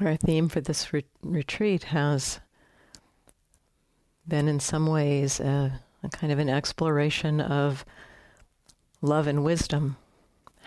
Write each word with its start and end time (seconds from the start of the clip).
Our 0.00 0.14
theme 0.14 0.48
for 0.48 0.60
this 0.60 0.92
re- 0.92 1.04
retreat 1.22 1.84
has 1.84 2.38
been, 4.28 4.46
in 4.46 4.60
some 4.60 4.86
ways, 4.86 5.40
a, 5.40 5.80
a 6.04 6.08
kind 6.08 6.32
of 6.32 6.38
an 6.38 6.48
exploration 6.48 7.40
of 7.40 7.84
love 9.02 9.26
and 9.26 9.42
wisdom. 9.42 9.96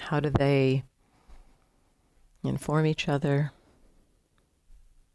How 0.07 0.20
do 0.20 0.29
they 0.29 0.83
inform 2.44 2.86
each 2.86 3.07
other, 3.07 3.51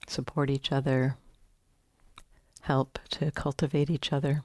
support 0.08 0.48
each 0.48 0.72
other, 0.72 1.18
help 2.62 2.98
to 3.10 3.30
cultivate 3.32 3.90
each 3.90 4.14
other? 4.14 4.42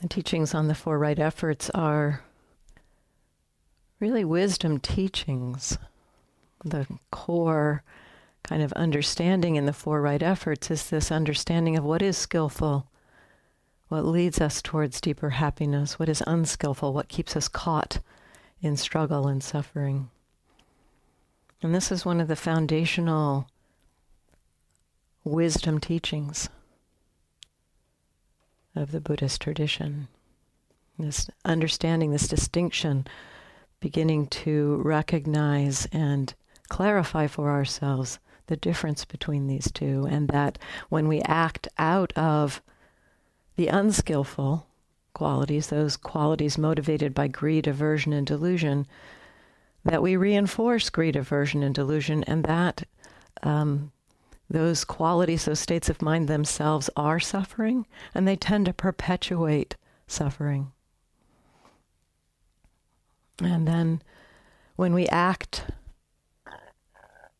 The 0.00 0.08
teachings 0.08 0.54
on 0.54 0.68
the 0.68 0.74
four 0.74 0.98
right 0.98 1.18
efforts 1.18 1.68
are 1.74 2.22
really 4.00 4.24
wisdom 4.24 4.78
teachings 4.78 5.76
the 6.64 6.86
core 7.10 7.82
kind 8.42 8.62
of 8.62 8.72
understanding 8.72 9.56
in 9.56 9.66
the 9.66 9.72
four 9.72 10.00
right 10.00 10.22
efforts 10.22 10.70
is 10.70 10.88
this 10.88 11.12
understanding 11.12 11.76
of 11.76 11.84
what 11.84 12.02
is 12.02 12.16
skillful, 12.16 12.86
what 13.88 14.04
leads 14.04 14.40
us 14.40 14.62
towards 14.62 15.00
deeper 15.00 15.30
happiness, 15.30 15.98
what 15.98 16.08
is 16.08 16.22
unskillful, 16.26 16.92
what 16.92 17.08
keeps 17.08 17.36
us 17.36 17.48
caught 17.48 17.98
in 18.60 18.76
struggle 18.76 19.28
and 19.28 19.42
suffering. 19.42 20.10
And 21.62 21.74
this 21.74 21.90
is 21.90 22.04
one 22.04 22.20
of 22.20 22.28
the 22.28 22.36
foundational 22.36 23.48
wisdom 25.24 25.78
teachings 25.78 26.48
of 28.74 28.92
the 28.92 29.00
Buddhist 29.00 29.40
tradition. 29.40 30.08
This 30.98 31.28
understanding, 31.44 32.10
this 32.10 32.28
distinction, 32.28 33.06
beginning 33.80 34.26
to 34.26 34.80
recognize 34.84 35.86
and 35.92 36.34
clarify 36.68 37.26
for 37.26 37.50
ourselves 37.50 38.18
the 38.46 38.56
difference 38.56 39.04
between 39.04 39.46
these 39.46 39.70
two, 39.70 40.06
and 40.10 40.28
that 40.28 40.58
when 40.88 41.08
we 41.08 41.20
act 41.22 41.68
out 41.78 42.12
of 42.16 42.62
the 43.56 43.68
unskillful 43.68 44.66
qualities, 45.12 45.68
those 45.68 45.96
qualities 45.96 46.56
motivated 46.56 47.12
by 47.14 47.28
greed, 47.28 47.66
aversion, 47.66 48.12
and 48.12 48.26
delusion, 48.26 48.86
that 49.84 50.02
we 50.02 50.16
reinforce 50.16 50.90
greed, 50.90 51.16
aversion, 51.16 51.62
and 51.62 51.74
delusion, 51.74 52.24
and 52.24 52.44
that 52.44 52.84
um, 53.42 53.92
those 54.50 54.84
qualities, 54.84 55.44
those 55.44 55.60
states 55.60 55.88
of 55.88 56.02
mind 56.02 56.28
themselves 56.28 56.88
are 56.96 57.20
suffering, 57.20 57.86
and 58.14 58.26
they 58.26 58.36
tend 58.36 58.66
to 58.66 58.72
perpetuate 58.72 59.76
suffering. 60.06 60.72
And 63.42 63.68
then 63.68 64.02
when 64.76 64.94
we 64.94 65.06
act 65.08 65.64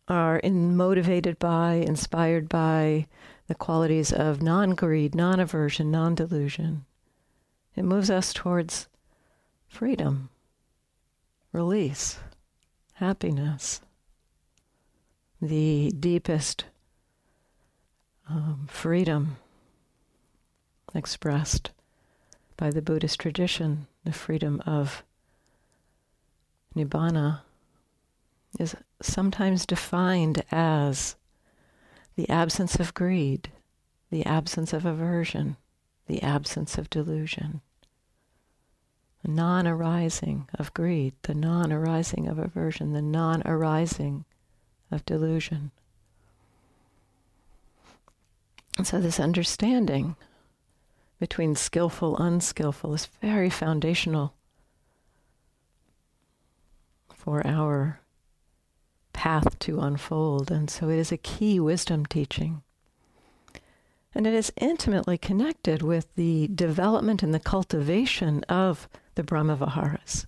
are 0.08 0.38
in, 0.38 0.76
motivated 0.76 1.38
by, 1.38 1.74
inspired 1.74 2.48
by 2.48 3.06
the 3.46 3.54
qualities 3.54 4.12
of 4.12 4.42
non 4.42 4.74
greed, 4.74 5.14
non 5.14 5.40
aversion, 5.40 5.90
non 5.90 6.14
delusion. 6.14 6.84
It 7.76 7.84
moves 7.84 8.10
us 8.10 8.32
towards 8.32 8.88
freedom, 9.68 10.30
release, 11.52 12.18
happiness, 12.94 13.80
the 15.40 15.92
deepest 15.98 16.64
um, 18.28 18.66
freedom 18.68 19.36
expressed 20.94 21.70
by 22.56 22.70
the 22.70 22.82
Buddhist 22.82 23.20
tradition, 23.20 23.86
the 24.04 24.12
freedom 24.12 24.60
of 24.66 25.04
nibbana 26.74 27.40
is 28.58 28.74
sometimes 29.00 29.66
defined 29.66 30.42
as 30.50 31.16
the 32.16 32.28
absence 32.28 32.76
of 32.76 32.94
greed, 32.94 33.50
the 34.10 34.24
absence 34.26 34.72
of 34.72 34.84
aversion, 34.84 35.56
the 36.06 36.22
absence 36.22 36.78
of 36.78 36.90
delusion, 36.90 37.60
the 39.22 39.30
non 39.30 39.66
arising 39.66 40.48
of 40.54 40.74
greed, 40.74 41.14
the 41.22 41.34
non 41.34 41.72
arising 41.72 42.26
of 42.26 42.38
aversion, 42.38 42.92
the 42.92 43.02
non 43.02 43.42
arising 43.44 44.24
of 44.90 45.04
delusion. 45.04 45.70
And 48.76 48.86
so, 48.86 49.00
this 49.00 49.20
understanding 49.20 50.16
between 51.18 51.56
skillful, 51.56 52.16
unskillful 52.16 52.94
is 52.94 53.06
very 53.20 53.50
foundational 53.50 54.34
for 57.12 57.44
our 57.44 58.00
path 59.18 59.58
to 59.58 59.80
unfold. 59.80 60.48
And 60.48 60.70
so 60.70 60.88
it 60.88 60.96
is 60.96 61.10
a 61.10 61.16
key 61.16 61.58
wisdom 61.58 62.06
teaching. 62.06 62.62
And 64.14 64.28
it 64.28 64.32
is 64.32 64.52
intimately 64.56 65.18
connected 65.18 65.82
with 65.82 66.06
the 66.14 66.46
development 66.54 67.24
and 67.24 67.34
the 67.34 67.40
cultivation 67.40 68.44
of 68.44 68.88
the 69.16 69.24
Brahmaviharas 69.24 70.26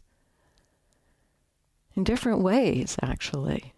in 1.94 2.02
different 2.02 2.40
ways, 2.40 2.96
actually. 3.00 3.72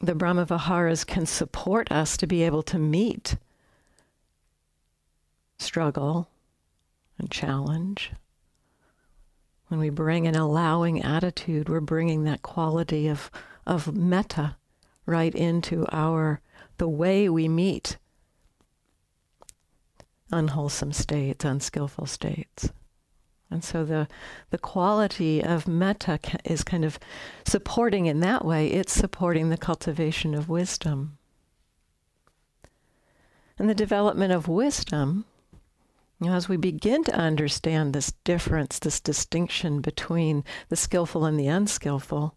The 0.00 0.14
Brahmaviharas 0.14 1.04
can 1.04 1.26
support 1.26 1.90
us 1.90 2.16
to 2.18 2.28
be 2.28 2.44
able 2.44 2.62
to 2.64 2.78
meet 2.78 3.36
struggle 5.58 6.28
and 7.18 7.30
challenge 7.32 8.12
when 9.68 9.80
we 9.80 9.90
bring 9.90 10.26
an 10.26 10.36
allowing 10.36 11.02
attitude, 11.02 11.68
we're 11.68 11.80
bringing 11.80 12.24
that 12.24 12.42
quality 12.42 13.08
of, 13.08 13.30
of 13.66 13.94
metta 13.94 14.56
right 15.06 15.34
into 15.34 15.86
our 15.92 16.40
the 16.78 16.88
way 16.88 17.28
we 17.28 17.48
meet 17.48 17.98
unwholesome 20.32 20.92
states, 20.92 21.44
unskillful 21.44 22.06
states. 22.06 22.70
And 23.50 23.62
so 23.62 23.84
the 23.84 24.08
the 24.50 24.58
quality 24.58 25.42
of 25.42 25.68
metta 25.68 26.18
is 26.44 26.64
kind 26.64 26.84
of 26.84 26.98
supporting 27.46 28.06
in 28.06 28.20
that 28.20 28.44
way. 28.44 28.68
It's 28.68 28.92
supporting 28.92 29.50
the 29.50 29.56
cultivation 29.56 30.34
of 30.34 30.48
wisdom. 30.48 31.18
And 33.58 33.70
the 33.70 33.74
development 33.74 34.32
of 34.32 34.48
wisdom 34.48 35.26
you 36.24 36.30
know, 36.30 36.36
as 36.36 36.48
we 36.48 36.56
begin 36.56 37.04
to 37.04 37.14
understand 37.14 37.92
this 37.92 38.12
difference, 38.24 38.78
this 38.78 38.98
distinction 38.98 39.82
between 39.82 40.42
the 40.70 40.76
skillful 40.76 41.26
and 41.26 41.38
the 41.38 41.48
unskillful, 41.48 42.34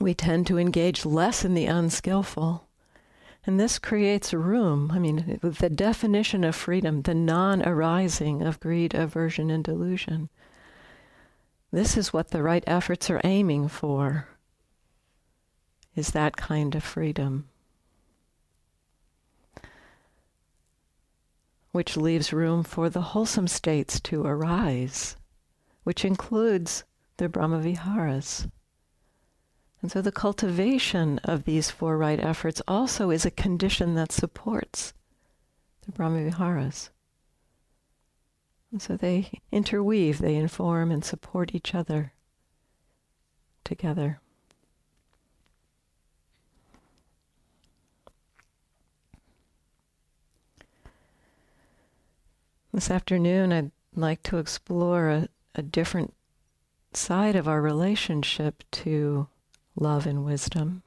we 0.00 0.14
tend 0.14 0.46
to 0.46 0.58
engage 0.58 1.04
less 1.04 1.44
in 1.44 1.52
the 1.52 1.66
unskillful. 1.66 2.66
And 3.44 3.60
this 3.60 3.78
creates 3.78 4.32
room. 4.32 4.90
I 4.90 4.98
mean, 4.98 5.38
the 5.42 5.70
definition 5.70 6.42
of 6.42 6.56
freedom, 6.56 7.02
the 7.02 7.14
non 7.14 7.62
arising 7.62 8.42
of 8.42 8.58
greed, 8.60 8.94
aversion, 8.94 9.50
and 9.50 9.62
delusion. 9.62 10.30
This 11.70 11.98
is 11.98 12.14
what 12.14 12.30
the 12.30 12.42
right 12.42 12.64
efforts 12.66 13.10
are 13.10 13.20
aiming 13.24 13.68
for, 13.68 14.26
is 15.94 16.12
that 16.12 16.36
kind 16.36 16.74
of 16.74 16.82
freedom. 16.82 17.48
Which 21.76 21.94
leaves 21.94 22.32
room 22.32 22.62
for 22.62 22.88
the 22.88 23.12
wholesome 23.12 23.46
states 23.46 24.00
to 24.00 24.24
arise, 24.24 25.14
which 25.84 26.06
includes 26.06 26.84
the 27.18 27.28
Brahmaviharas. 27.28 28.50
And 29.82 29.92
so 29.92 30.00
the 30.00 30.10
cultivation 30.10 31.18
of 31.18 31.44
these 31.44 31.70
four 31.70 31.98
right 31.98 32.18
efforts 32.18 32.62
also 32.66 33.10
is 33.10 33.26
a 33.26 33.30
condition 33.30 33.94
that 33.94 34.10
supports 34.10 34.94
the 35.84 35.92
Brahmaviharas. 35.92 36.88
And 38.72 38.80
so 38.80 38.96
they 38.96 39.42
interweave, 39.52 40.16
they 40.16 40.36
inform 40.36 40.90
and 40.90 41.04
support 41.04 41.54
each 41.54 41.74
other 41.74 42.14
together. 43.64 44.22
This 52.76 52.90
afternoon, 52.90 53.54
I'd 53.54 53.70
like 53.94 54.22
to 54.24 54.36
explore 54.36 55.08
a, 55.08 55.28
a 55.54 55.62
different 55.62 56.12
side 56.92 57.34
of 57.34 57.48
our 57.48 57.62
relationship 57.62 58.64
to 58.72 59.28
love 59.76 60.06
and 60.06 60.26
wisdom. 60.26 60.82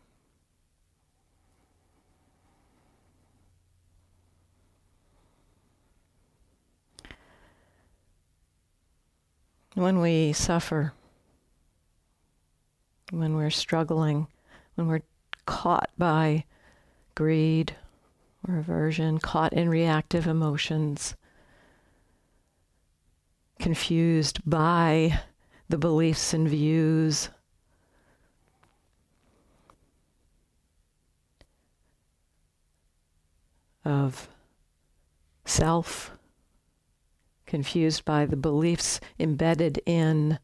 When 9.73 9.99
we 9.99 10.31
suffer, 10.31 10.93
when 13.09 13.35
we're 13.35 13.49
struggling, 13.49 14.27
when 14.75 14.85
we're 14.85 15.01
caught 15.47 15.89
by 15.97 16.43
greed 17.15 17.75
or 18.47 18.59
aversion, 18.59 19.17
caught 19.17 19.53
in 19.53 19.69
reactive 19.69 20.27
emotions, 20.27 21.15
confused 23.59 24.39
by 24.49 25.19
the 25.67 25.77
beliefs 25.77 26.33
and 26.33 26.47
views 26.47 27.29
of 33.85 34.29
self, 35.45 36.11
confused 37.45 38.05
by 38.05 38.25
the 38.25 38.37
beliefs 38.37 38.99
embedded 39.19 39.81
in 39.85 40.39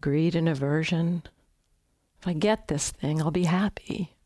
greed 0.00 0.34
and 0.34 0.48
aversion. 0.48 1.22
If 2.20 2.26
I 2.28 2.32
get 2.32 2.68
this 2.68 2.90
thing, 2.90 3.20
I'll 3.20 3.30
be 3.30 3.44
happy. 3.44 4.16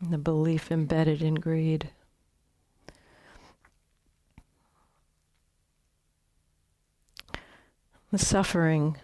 And 0.00 0.12
the 0.12 0.18
belief 0.18 0.70
embedded 0.70 1.22
in 1.22 1.36
greed. 1.36 1.90
The 8.10 8.18
suffering 8.18 8.96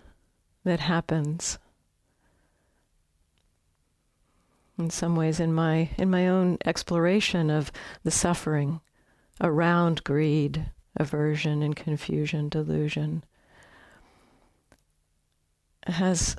that 0.65 0.81
happens 0.81 1.59
in 4.79 4.91
some 4.91 5.15
ways 5.15 5.41
in 5.41 5.53
my 5.53 5.91
in 5.99 6.11
my 6.11 6.27
own 6.27 6.59
exploration 6.65 7.51
of 7.51 7.71
the 8.03 8.11
suffering 8.11 8.81
around 9.41 10.05
greed, 10.05 10.71
aversion 10.97 11.63
and 11.63 11.77
confusion, 11.77 12.49
delusion 12.49 13.25
has 15.87 16.37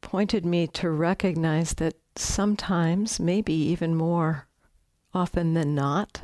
pointed 0.00 0.44
me 0.44 0.66
to 0.66 0.90
recognize 0.90 1.74
that 1.74 1.94
sometimes, 2.16 3.20
maybe 3.20 3.52
even 3.52 3.94
more 3.94 4.46
often 5.14 5.54
than 5.54 5.74
not, 5.74 6.22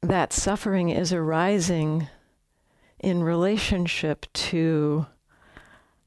that 0.00 0.32
suffering 0.32 0.88
is 0.88 1.12
arising 1.12 2.08
in 3.00 3.22
relationship 3.22 4.26
to 4.32 5.06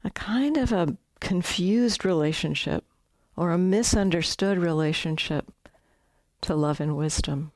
a 0.04 0.10
kind 0.10 0.56
of 0.56 0.72
a 0.72 0.96
confused 1.20 2.04
relationship 2.04 2.84
or 3.36 3.50
a 3.50 3.58
misunderstood 3.58 4.58
relationship 4.58 5.50
to 6.42 6.54
love 6.54 6.80
and 6.80 6.96
wisdom. 6.96 7.52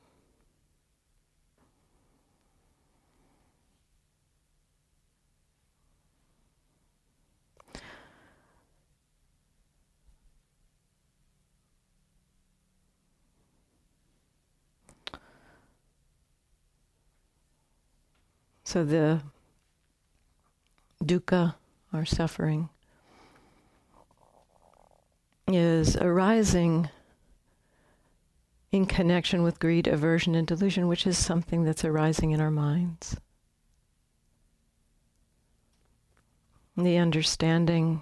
So 18.67 18.83
the 18.83 19.21
dukkha, 21.01 21.55
our 21.93 22.03
suffering, 22.03 22.67
is 25.47 25.95
arising 25.95 26.89
in 28.73 28.85
connection 28.85 29.41
with 29.41 29.61
greed, 29.61 29.87
aversion, 29.87 30.35
and 30.35 30.45
delusion, 30.45 30.89
which 30.89 31.07
is 31.07 31.17
something 31.17 31.63
that's 31.63 31.85
arising 31.85 32.31
in 32.31 32.41
our 32.41 32.51
minds. 32.51 33.15
The 36.75 36.97
understanding 36.97 38.01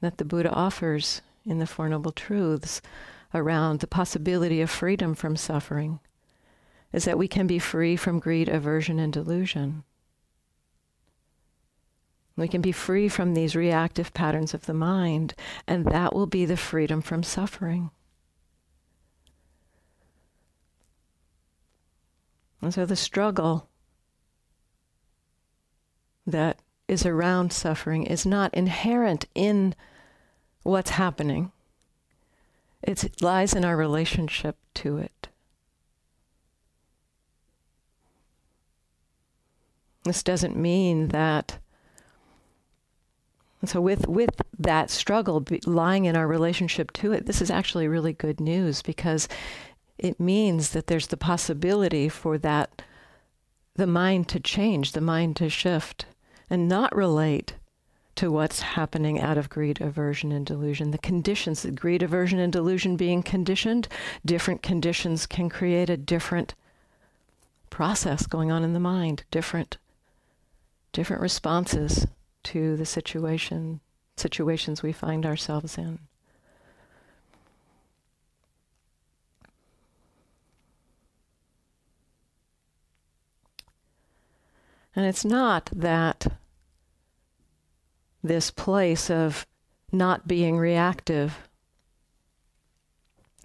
that 0.00 0.16
the 0.16 0.24
Buddha 0.24 0.50
offers 0.50 1.20
in 1.44 1.58
the 1.58 1.66
Four 1.66 1.90
Noble 1.90 2.12
Truths 2.12 2.80
around 3.34 3.80
the 3.80 3.86
possibility 3.86 4.62
of 4.62 4.70
freedom 4.70 5.14
from 5.14 5.36
suffering 5.36 6.00
is 6.92 7.04
that 7.04 7.18
we 7.18 7.28
can 7.28 7.46
be 7.46 7.58
free 7.58 7.96
from 7.96 8.18
greed, 8.18 8.48
aversion, 8.48 8.98
and 8.98 9.12
delusion. 9.12 9.84
We 12.36 12.48
can 12.48 12.60
be 12.60 12.72
free 12.72 13.08
from 13.08 13.34
these 13.34 13.56
reactive 13.56 14.14
patterns 14.14 14.54
of 14.54 14.66
the 14.66 14.74
mind, 14.74 15.34
and 15.66 15.84
that 15.86 16.14
will 16.14 16.26
be 16.26 16.44
the 16.44 16.56
freedom 16.56 17.02
from 17.02 17.22
suffering. 17.22 17.90
And 22.62 22.72
so 22.72 22.86
the 22.86 22.96
struggle 22.96 23.68
that 26.26 26.60
is 26.86 27.04
around 27.04 27.52
suffering 27.52 28.04
is 28.04 28.24
not 28.24 28.54
inherent 28.54 29.26
in 29.34 29.74
what's 30.62 30.90
happening. 30.90 31.52
it 32.82 33.20
lies 33.20 33.54
in 33.54 33.64
our 33.64 33.76
relationship 33.76 34.56
to 34.74 34.98
it. 34.98 35.28
This 40.08 40.22
doesn't 40.22 40.56
mean 40.56 41.08
that. 41.08 41.58
so, 43.64 43.80
with, 43.80 44.08
with 44.08 44.30
that 44.58 44.90
struggle 44.90 45.44
lying 45.66 46.04
in 46.04 46.16
our 46.16 46.26
relationship 46.26 46.92
to 46.94 47.12
it, 47.12 47.26
this 47.26 47.40
is 47.40 47.50
actually 47.50 47.86
really 47.86 48.12
good 48.12 48.40
news 48.40 48.82
because 48.82 49.28
it 49.98 50.18
means 50.18 50.70
that 50.70 50.86
there's 50.86 51.08
the 51.08 51.16
possibility 51.16 52.08
for 52.08 52.38
that, 52.38 52.82
the 53.74 53.86
mind 53.86 54.28
to 54.28 54.40
change, 54.40 54.92
the 54.92 55.00
mind 55.00 55.36
to 55.36 55.48
shift, 55.48 56.06
and 56.50 56.68
not 56.68 56.94
relate 56.94 57.54
to 58.18 58.32
what's 58.32 58.60
happening 58.60 59.20
out 59.20 59.38
of 59.38 59.48
greed, 59.48 59.80
aversion, 59.80 60.32
and 60.32 60.44
delusion. 60.44 60.90
The 60.90 60.98
conditions, 60.98 61.62
the 61.62 61.70
greed, 61.70 62.02
aversion, 62.02 62.40
and 62.40 62.52
delusion 62.52 62.96
being 62.96 63.22
conditioned, 63.22 63.86
different 64.24 64.60
conditions 64.60 65.24
can 65.24 65.48
create 65.48 65.88
a 65.88 65.96
different 65.96 66.54
process 67.70 68.26
going 68.26 68.50
on 68.50 68.64
in 68.64 68.72
the 68.72 68.80
mind, 68.80 69.22
different 69.30 69.78
different 70.92 71.22
responses 71.22 72.06
to 72.44 72.76
the 72.76 72.86
situation 72.86 73.80
situations 74.16 74.82
we 74.82 74.92
find 74.92 75.24
ourselves 75.24 75.78
in. 75.78 76.00
And 84.96 85.06
it's 85.06 85.24
not 85.24 85.70
that 85.72 86.26
this 88.24 88.50
place 88.50 89.10
of 89.10 89.46
not 89.92 90.26
being 90.26 90.58
reactive, 90.58 91.48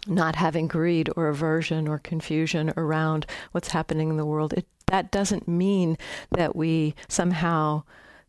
not 0.08 0.36
having 0.36 0.68
greed 0.68 1.10
or 1.16 1.28
aversion 1.28 1.88
or 1.88 2.00
confusion 2.00 2.74
around 2.76 3.28
what's 3.52 3.70
happening 3.70 4.10
in 4.10 4.18
the 4.18 4.26
world, 4.26 4.54
it 4.54 4.66
that 4.88 5.12
doesn't 5.12 5.48
mean 5.48 5.98
that 6.32 6.56
we 6.56 6.96
somehow 7.08 7.84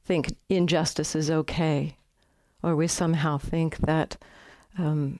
think 0.05 0.37
injustice 0.49 1.15
is 1.15 1.31
okay, 1.31 1.97
or 2.63 2.77
we 2.77 2.87
somehow 2.87 3.39
think 3.39 3.79
that 3.79 4.17
um, 4.79 5.19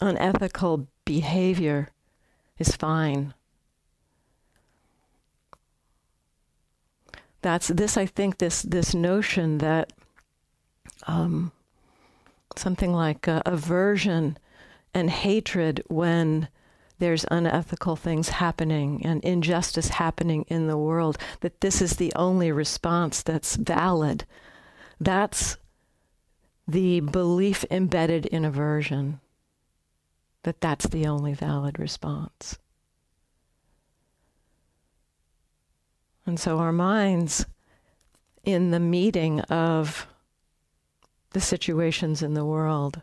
unethical 0.00 0.88
behavior 1.04 1.88
is 2.58 2.76
fine. 2.76 3.34
That's 7.42 7.68
this. 7.68 7.96
I 7.96 8.06
think 8.06 8.38
this 8.38 8.62
this 8.62 8.94
notion 8.94 9.58
that 9.58 9.92
um, 11.06 11.52
something 12.56 12.92
like 12.92 13.28
uh, 13.28 13.42
aversion 13.46 14.38
and 14.92 15.10
hatred 15.10 15.82
when 15.88 16.48
there's 16.98 17.26
unethical 17.30 17.96
things 17.96 18.28
happening 18.30 19.04
and 19.04 19.22
injustice 19.24 19.88
happening 19.88 20.44
in 20.48 20.66
the 20.66 20.78
world, 20.78 21.18
that 21.40 21.60
this 21.60 21.82
is 21.82 21.96
the 21.96 22.12
only 22.14 22.50
response 22.50 23.22
that's 23.22 23.56
valid. 23.56 24.24
That's 24.98 25.58
the 26.66 27.00
belief 27.00 27.64
embedded 27.70 28.26
in 28.26 28.44
aversion, 28.44 29.20
that 30.42 30.60
that's 30.60 30.86
the 30.86 31.06
only 31.06 31.34
valid 31.34 31.78
response. 31.78 32.58
And 36.24 36.40
so 36.40 36.58
our 36.58 36.72
minds, 36.72 37.46
in 38.42 38.70
the 38.70 38.80
meeting 38.80 39.40
of 39.42 40.06
the 41.30 41.40
situations 41.40 42.22
in 42.22 42.34
the 42.34 42.44
world, 42.44 43.02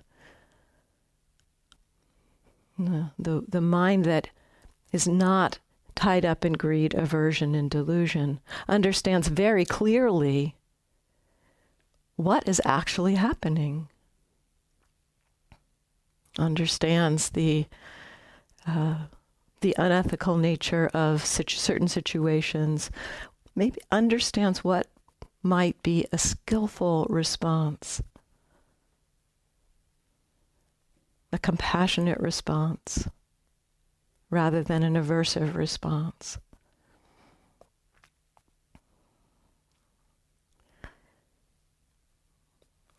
the, 2.78 3.44
the 3.48 3.62
mind 3.62 4.06
that 4.06 4.30
is 4.92 5.08
not 5.08 5.60
tied 5.96 6.26
up 6.26 6.44
in 6.44 6.54
greed, 6.54 6.94
aversion, 6.94 7.56
and 7.56 7.70
delusion 7.70 8.40
understands 8.68 9.28
very 9.28 9.66
clearly 9.66 10.56
what 12.16 12.48
is 12.48 12.62
actually 12.66 13.16
happening. 13.16 13.88
Understands 16.38 17.30
the 17.30 17.66
uh, 18.66 19.06
the 19.62 19.76
unethical 19.78 20.36
nature 20.38 20.90
of 20.94 21.24
certain 21.26 21.88
situations. 21.88 22.90
Maybe 23.56 23.80
understands 23.92 24.64
what 24.64 24.88
might 25.42 25.82
be 25.84 26.06
a 26.12 26.18
skillful 26.18 27.06
response 27.10 28.02
a 31.34 31.40
compassionate 31.40 32.20
response 32.20 33.08
rather 34.30 34.64
than 34.64 34.84
an 34.84 34.94
aversive 34.94 35.56
response. 35.56 36.38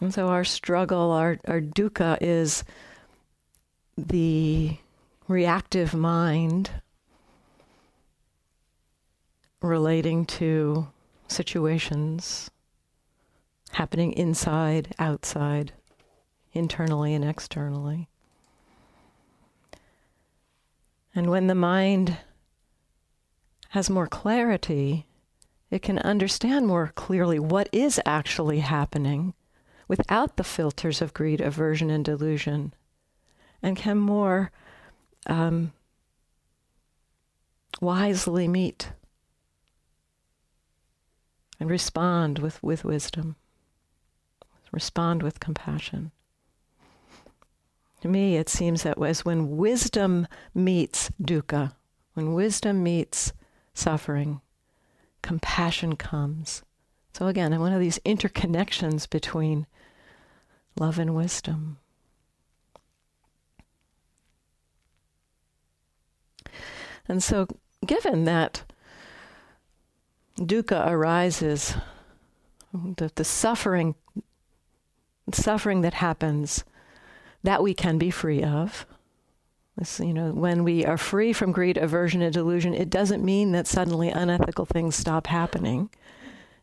And 0.00 0.12
so 0.12 0.28
our 0.28 0.44
struggle, 0.44 1.12
our, 1.12 1.38
our 1.46 1.60
dukkha, 1.60 2.18
is 2.20 2.64
the 3.96 4.76
reactive 5.28 5.94
mind 5.94 6.70
relating 9.62 10.26
to 10.26 10.88
situations 11.28 12.50
happening 13.70 14.12
inside, 14.12 14.94
outside, 14.98 15.72
internally, 16.52 17.14
and 17.14 17.24
externally. 17.24 18.08
And 21.14 21.30
when 21.30 21.47
the 21.47 21.54
mind 21.54 22.18
has 23.71 23.88
more 23.88 24.06
clarity, 24.06 25.06
it 25.71 25.83
can 25.83 25.99
understand 26.00 26.66
more 26.66 26.92
clearly 26.94 27.38
what 27.38 27.68
is 27.73 28.00
actually 28.04 28.61
happening 28.61 29.35
without 29.87 30.37
the 30.37 30.44
filters 30.44 31.00
of 31.00 31.14
greed, 31.14 31.40
aversion, 31.40 31.90
and 31.90 32.04
delusion, 32.04 32.75
and 33.62 33.76
can 33.76 33.99
more 33.99 34.50
um, 35.26 35.73
wisely 37.80 38.49
meet 38.49 38.92
and 41.61 41.71
respond 41.71 42.38
with, 42.38 42.62
with 42.62 42.85
wisdom, 42.85 43.37
respond 44.73 45.23
with 45.23 45.40
compassion. 45.40 46.11
To 48.04 48.11
me, 48.11 48.37
it 48.37 48.50
seems 48.50 48.82
that 48.82 49.02
as 49.02 49.25
when 49.25 49.56
wisdom 49.56 50.28
meets 50.54 51.11
dukkha, 51.23 51.73
when 52.12 52.34
wisdom 52.34 52.82
meets 52.82 53.32
suffering, 53.73 54.42
compassion 55.23 55.96
comes. 55.96 56.62
So 57.14 57.28
again, 57.28 57.58
one 57.58 57.73
of 57.73 57.80
these 57.80 57.99
interconnections 58.00 59.08
between 59.08 59.66
love 60.78 60.99
and 60.99 61.14
wisdom. 61.14 61.78
And 67.08 67.23
so, 67.23 67.46
given 67.87 68.25
that 68.26 68.64
dukkha 70.37 70.87
arises, 70.87 71.75
the, 72.75 73.11
the 73.14 73.25
suffering, 73.25 73.94
suffering 75.32 75.80
that 75.80 75.94
happens, 75.94 76.64
that 77.44 77.62
we 77.62 77.74
can 77.74 77.98
be 77.98 78.10
free 78.10 78.42
of. 78.42 78.86
This, 79.76 80.00
you 80.00 80.14
know, 80.14 80.30
when 80.30 80.64
we 80.64 80.84
are 80.84 80.96
free 80.96 81.32
from 81.32 81.52
greed, 81.52 81.76
aversion, 81.76 82.22
and 82.22 82.32
delusion, 82.32 82.74
it 82.74 82.90
doesn't 82.90 83.24
mean 83.24 83.52
that 83.52 83.66
suddenly 83.66 84.08
unethical 84.08 84.64
things 84.64 84.96
stop 84.96 85.26
happening. 85.26 85.90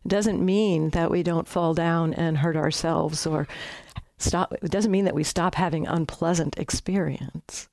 It 0.03 0.09
doesn't 0.09 0.43
mean 0.43 0.89
that 0.89 1.11
we 1.11 1.21
don't 1.21 1.47
fall 1.47 1.73
down 1.73 2.13
and 2.13 2.39
hurt 2.39 2.57
ourselves 2.57 3.27
or 3.27 3.47
stop. 4.17 4.53
It 4.61 4.71
doesn't 4.71 4.91
mean 4.91 5.05
that 5.05 5.15
we 5.15 5.23
stop 5.23 5.55
having 5.55 5.87
unpleasant 5.87 6.57
experience. 6.57 7.67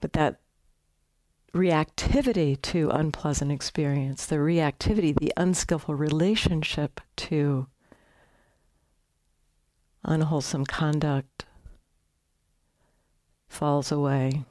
But 0.00 0.12
that 0.14 0.38
reactivity 1.56 2.60
to 2.62 2.90
unpleasant 2.90 3.50
experience, 3.50 4.26
the 4.26 4.36
reactivity, 4.36 5.16
the 5.16 5.32
unskillful 5.36 5.94
relationship 5.94 7.00
to 7.16 7.66
unwholesome 10.04 10.66
conduct 10.66 11.46
falls 13.48 13.90
away. 13.90 14.44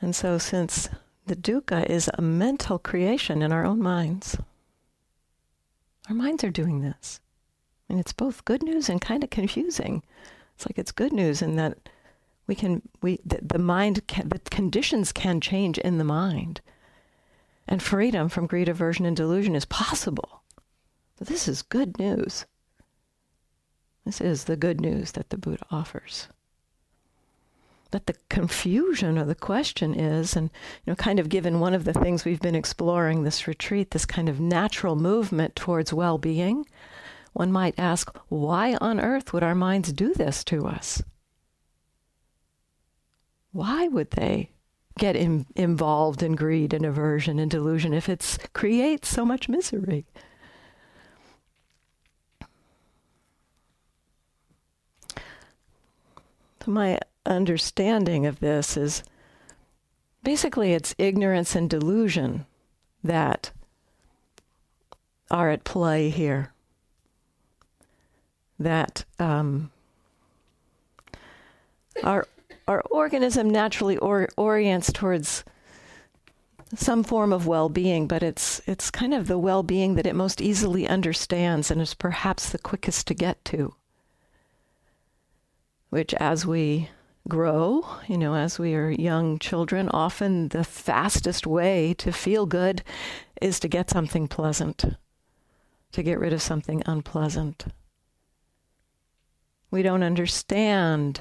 And 0.00 0.14
so, 0.14 0.38
since 0.38 0.88
the 1.26 1.34
dukkha 1.34 1.84
is 1.86 2.08
a 2.14 2.22
mental 2.22 2.78
creation 2.78 3.42
in 3.42 3.50
our 3.50 3.64
own 3.64 3.80
minds, 3.80 4.36
our 6.08 6.14
minds 6.14 6.44
are 6.44 6.50
doing 6.50 6.82
this. 6.82 7.20
And 7.88 8.00
it's 8.00 8.12
both 8.12 8.44
good 8.44 8.62
news 8.62 8.88
and 8.88 9.00
kind 9.00 9.22
of 9.22 9.30
confusing. 9.30 10.02
It's 10.54 10.66
like 10.66 10.78
it's 10.78 10.92
good 10.92 11.12
news 11.12 11.42
in 11.42 11.56
that 11.56 11.88
we 12.46 12.54
can 12.54 12.82
we 13.02 13.20
the, 13.24 13.38
the 13.42 13.58
mind 13.58 14.06
can, 14.06 14.28
the 14.28 14.38
conditions 14.38 15.12
can 15.12 15.40
change 15.40 15.78
in 15.78 15.98
the 15.98 16.04
mind. 16.04 16.60
And 17.68 17.82
freedom 17.82 18.28
from 18.28 18.46
greed, 18.46 18.68
aversion, 18.68 19.06
and 19.06 19.16
delusion 19.16 19.56
is 19.56 19.64
possible. 19.64 20.42
But 21.18 21.26
this 21.26 21.48
is 21.48 21.62
good 21.62 21.98
news. 21.98 22.46
This 24.04 24.20
is 24.20 24.44
the 24.44 24.56
good 24.56 24.80
news 24.80 25.12
that 25.12 25.30
the 25.30 25.38
Buddha 25.38 25.64
offers. 25.70 26.28
But 27.90 28.06
the 28.06 28.14
confusion 28.28 29.18
or 29.18 29.24
the 29.24 29.34
question 29.34 29.98
is, 29.98 30.36
and 30.36 30.50
you 30.84 30.90
know, 30.90 30.94
kind 30.96 31.18
of 31.18 31.28
given 31.28 31.60
one 31.60 31.74
of 31.74 31.84
the 31.84 31.92
things 31.92 32.24
we've 32.24 32.40
been 32.40 32.54
exploring 32.54 33.22
this 33.22 33.48
retreat, 33.48 33.90
this 33.90 34.06
kind 34.06 34.28
of 34.28 34.40
natural 34.40 34.96
movement 34.96 35.56
towards 35.56 35.92
well-being, 35.92 36.66
one 37.36 37.52
might 37.52 37.74
ask, 37.76 38.16
why 38.28 38.78
on 38.80 38.98
earth 38.98 39.34
would 39.34 39.42
our 39.42 39.54
minds 39.54 39.92
do 39.92 40.14
this 40.14 40.42
to 40.42 40.66
us? 40.66 41.02
Why 43.52 43.88
would 43.88 44.12
they 44.12 44.52
get 44.98 45.16
in, 45.16 45.44
involved 45.54 46.22
in 46.22 46.32
greed 46.32 46.72
and 46.72 46.86
aversion 46.86 47.38
and 47.38 47.50
delusion 47.50 47.92
if 47.92 48.08
it 48.08 48.38
creates 48.54 49.10
so 49.10 49.26
much 49.26 49.50
misery? 49.50 50.06
So 56.64 56.70
my 56.70 56.98
understanding 57.26 58.24
of 58.24 58.40
this 58.40 58.78
is 58.78 59.02
basically 60.22 60.72
it's 60.72 60.94
ignorance 60.96 61.54
and 61.54 61.68
delusion 61.68 62.46
that 63.04 63.50
are 65.30 65.50
at 65.50 65.64
play 65.64 66.08
here 66.08 66.54
that 68.58 69.04
um, 69.18 69.70
our 72.02 72.26
our 72.68 72.80
organism 72.90 73.48
naturally 73.48 73.96
or, 73.98 74.28
orients 74.36 74.92
towards 74.92 75.44
some 76.74 77.04
form 77.04 77.32
of 77.32 77.46
well-being, 77.46 78.08
but 78.08 78.22
it's 78.22 78.60
it's 78.66 78.90
kind 78.90 79.14
of 79.14 79.28
the 79.28 79.38
well-being 79.38 79.94
that 79.94 80.06
it 80.06 80.16
most 80.16 80.40
easily 80.40 80.88
understands 80.88 81.70
and 81.70 81.80
is 81.80 81.94
perhaps 81.94 82.50
the 82.50 82.58
quickest 82.58 83.06
to 83.06 83.14
get 83.14 83.44
to. 83.44 83.74
Which, 85.90 86.12
as 86.14 86.44
we 86.44 86.90
grow, 87.28 87.86
you 88.08 88.18
know, 88.18 88.34
as 88.34 88.58
we 88.58 88.74
are 88.74 88.90
young 88.90 89.38
children, 89.38 89.88
often 89.90 90.48
the 90.48 90.64
fastest 90.64 91.46
way 91.46 91.94
to 91.94 92.12
feel 92.12 92.46
good 92.46 92.82
is 93.40 93.60
to 93.60 93.68
get 93.68 93.90
something 93.90 94.26
pleasant, 94.26 94.84
to 95.92 96.02
get 96.02 96.18
rid 96.18 96.32
of 96.32 96.42
something 96.42 96.82
unpleasant. 96.86 97.66
We 99.76 99.82
don't 99.82 100.02
understand 100.02 101.20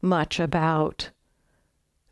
much 0.00 0.38
about 0.38 1.10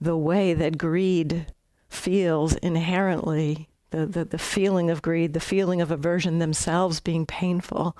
the 0.00 0.16
way 0.16 0.52
that 0.52 0.76
greed 0.76 1.46
feels 1.88 2.56
inherently, 2.56 3.68
the, 3.90 4.04
the, 4.04 4.24
the 4.24 4.38
feeling 4.38 4.90
of 4.90 5.02
greed, 5.02 5.34
the 5.34 5.38
feeling 5.38 5.80
of 5.80 5.92
aversion 5.92 6.40
themselves 6.40 6.98
being 6.98 7.26
painful. 7.26 7.96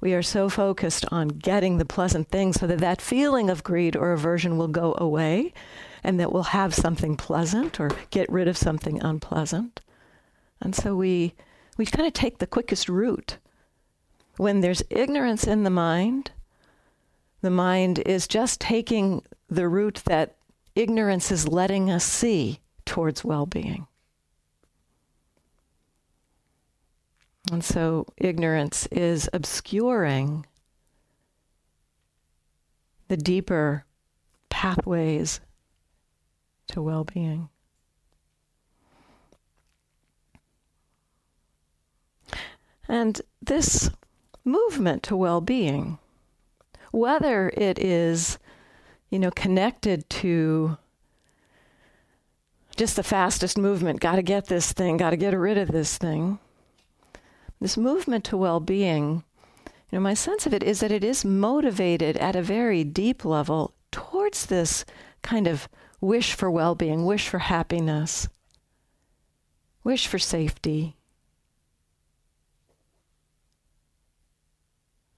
We 0.00 0.14
are 0.14 0.22
so 0.22 0.48
focused 0.48 1.04
on 1.12 1.28
getting 1.28 1.78
the 1.78 1.84
pleasant 1.84 2.28
thing 2.28 2.52
so 2.54 2.66
that 2.66 2.80
that 2.80 3.00
feeling 3.00 3.50
of 3.50 3.62
greed 3.62 3.94
or 3.94 4.10
aversion 4.10 4.56
will 4.56 4.66
go 4.66 4.96
away 4.98 5.52
and 6.02 6.18
that 6.18 6.32
we'll 6.32 6.42
have 6.42 6.74
something 6.74 7.16
pleasant 7.16 7.78
or 7.78 7.92
get 8.10 8.28
rid 8.32 8.48
of 8.48 8.56
something 8.56 9.00
unpleasant. 9.00 9.80
And 10.60 10.74
so 10.74 10.96
we, 10.96 11.34
we 11.76 11.86
kind 11.86 12.08
of 12.08 12.14
take 12.14 12.38
the 12.38 12.48
quickest 12.48 12.88
route. 12.88 13.38
When 14.38 14.60
there's 14.60 14.82
ignorance 14.90 15.46
in 15.46 15.62
the 15.62 15.70
mind, 15.70 16.32
the 17.42 17.50
mind 17.50 17.98
is 17.98 18.26
just 18.26 18.60
taking 18.60 19.22
the 19.48 19.68
route 19.68 20.02
that 20.06 20.36
ignorance 20.74 21.30
is 21.30 21.46
letting 21.46 21.90
us 21.90 22.04
see 22.04 22.60
towards 22.86 23.24
well 23.24 23.46
being. 23.46 23.86
And 27.50 27.64
so 27.64 28.06
ignorance 28.16 28.86
is 28.86 29.28
obscuring 29.32 30.46
the 33.08 33.16
deeper 33.16 33.84
pathways 34.48 35.40
to 36.68 36.80
well 36.80 37.04
being. 37.04 37.48
And 42.88 43.20
this 43.42 43.90
movement 44.44 45.02
to 45.04 45.16
well 45.16 45.40
being 45.40 45.98
whether 46.92 47.48
it 47.56 47.78
is, 47.78 48.38
you 49.10 49.18
know, 49.18 49.32
connected 49.32 50.08
to 50.08 50.78
just 52.76 52.96
the 52.96 53.02
fastest 53.02 53.58
movement, 53.58 54.00
got 54.00 54.16
to 54.16 54.22
get 54.22 54.46
this 54.46 54.72
thing, 54.72 54.96
got 54.96 55.10
to 55.10 55.16
get 55.16 55.36
rid 55.36 55.58
of 55.58 55.72
this 55.72 55.98
thing. 55.98 56.38
This 57.60 57.76
movement 57.76 58.24
to 58.26 58.36
well 58.36 58.60
being 58.60 59.24
you 59.92 59.98
know, 59.98 60.02
my 60.02 60.14
sense 60.14 60.46
of 60.46 60.54
it 60.54 60.62
is 60.62 60.80
that 60.80 60.90
it 60.90 61.04
is 61.04 61.22
motivated 61.22 62.16
at 62.16 62.34
a 62.34 62.40
very 62.40 62.82
deep 62.82 63.26
level 63.26 63.74
towards 63.90 64.46
this 64.46 64.86
kind 65.20 65.46
of 65.46 65.68
wish 66.00 66.32
for 66.32 66.50
well 66.50 66.74
being, 66.74 67.04
wish 67.04 67.28
for 67.28 67.40
happiness, 67.40 68.26
wish 69.84 70.06
for 70.06 70.18
safety, 70.18 70.96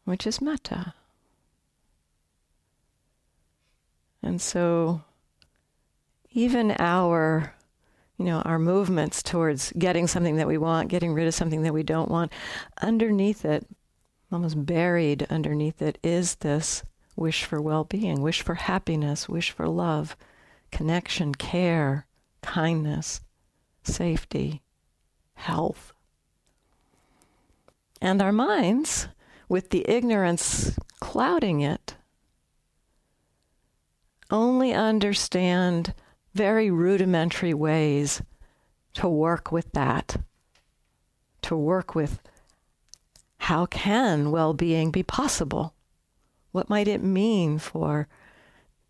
which 0.05 0.27
is 0.27 0.41
metta. 0.41 0.95
And 4.25 4.41
so, 4.41 5.03
even 6.31 6.75
our 6.79 7.55
you 8.19 8.27
know, 8.27 8.41
our 8.43 8.59
movements 8.59 9.23
towards 9.23 9.73
getting 9.73 10.07
something 10.07 10.37
that 10.37 10.47
we 10.47 10.57
want, 10.57 10.89
getting 10.89 11.13
rid 11.13 11.27
of 11.27 11.35
something 11.35 11.63
that 11.63 11.75
we 11.75 11.83
don't 11.83 12.11
want, 12.11 12.33
underneath 12.81 13.45
it, 13.45 13.67
almost 14.31 14.65
buried 14.65 15.27
underneath 15.31 15.83
it, 15.83 15.99
is 16.03 16.37
this 16.37 16.85
wish 17.17 17.45
for 17.45 17.61
well 17.61 17.85
being, 17.85 18.23
wish 18.23 18.43
for 18.43 18.55
happiness, 18.55 19.29
wish 19.29 19.51
for 19.51 19.69
love, 19.69 20.17
connection, 20.71 21.35
care, 21.35 22.07
kindness, 22.41 23.21
safety, 23.83 24.63
health. 25.35 25.93
And 28.01 28.23
our 28.23 28.33
minds, 28.33 29.09
with 29.49 29.71
the 29.71 29.89
ignorance 29.89 30.79
clouding 31.01 31.61
it, 31.63 31.97
only 34.35 34.75
understand 34.75 35.95
very 36.35 36.69
rudimentary 36.69 37.55
ways 37.55 38.21
to 38.95 39.09
work 39.09 39.53
with 39.53 39.71
that, 39.73 40.17
to 41.43 41.57
work 41.57 41.95
with 41.95 42.21
how 43.39 43.65
can 43.67 44.33
well-being 44.33 44.91
be 44.91 45.05
possible? 45.05 45.73
What 46.51 46.69
might 46.69 46.89
it 46.89 47.03
mean 47.03 47.59
for 47.61 48.09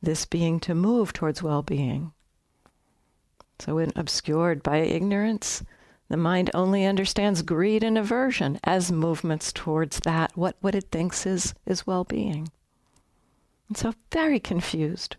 this 0.03 0.25
being 0.25 0.61
to 0.61 0.75
move 0.75 1.13
towards 1.13 1.43
well-being? 1.43 2.13
So 3.59 3.75
when 3.75 3.93
obscured 3.97 4.63
by 4.63 4.79
ignorance, 4.79 5.63
the 6.09 6.17
mind 6.17 6.51
only 6.55 6.87
understands 6.87 7.43
greed 7.43 7.85
and 7.85 7.99
aversion 7.99 8.59
as 8.65 8.91
movements 8.91 9.53
towards 9.53 10.01
that, 10.01 10.35
what, 10.37 10.57
what 10.63 10.75
it 10.75 10.91
thinks 10.91 11.27
is, 11.27 11.55
is 11.67 11.87
well-being. 11.87 12.49
And 13.69 13.77
so 13.77 13.93
very 14.11 14.41
confused. 14.41 15.17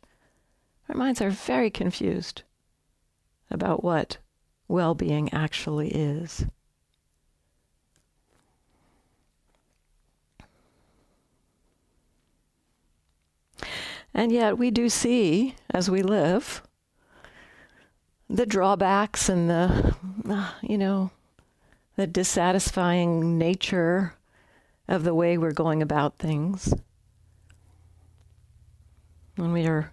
Our 0.90 0.96
minds 0.96 1.22
are 1.22 1.30
very 1.30 1.70
confused 1.70 2.44
about 3.50 3.84
what 3.84 4.18
well 4.68 4.96
being 4.96 5.32
actually 5.34 5.90
is. 5.90 6.46
And 14.14 14.32
yet, 14.32 14.58
we 14.58 14.72
do 14.72 14.88
see 14.88 15.56
as 15.70 15.90
we 15.90 16.02
live 16.02 16.62
the 18.30 18.46
drawbacks 18.46 19.28
and 19.28 19.50
the, 19.50 19.96
you 20.62 20.78
know, 20.78 21.12
the 21.98 22.08
dissatisfying 22.08 23.38
nature 23.38 24.16
of 24.88 25.04
the 25.04 25.14
way 25.14 25.38
we're 25.38 25.52
going 25.52 25.82
about 25.82 26.18
things. 26.18 26.74
When 29.36 29.52
we 29.52 29.68
are 29.68 29.92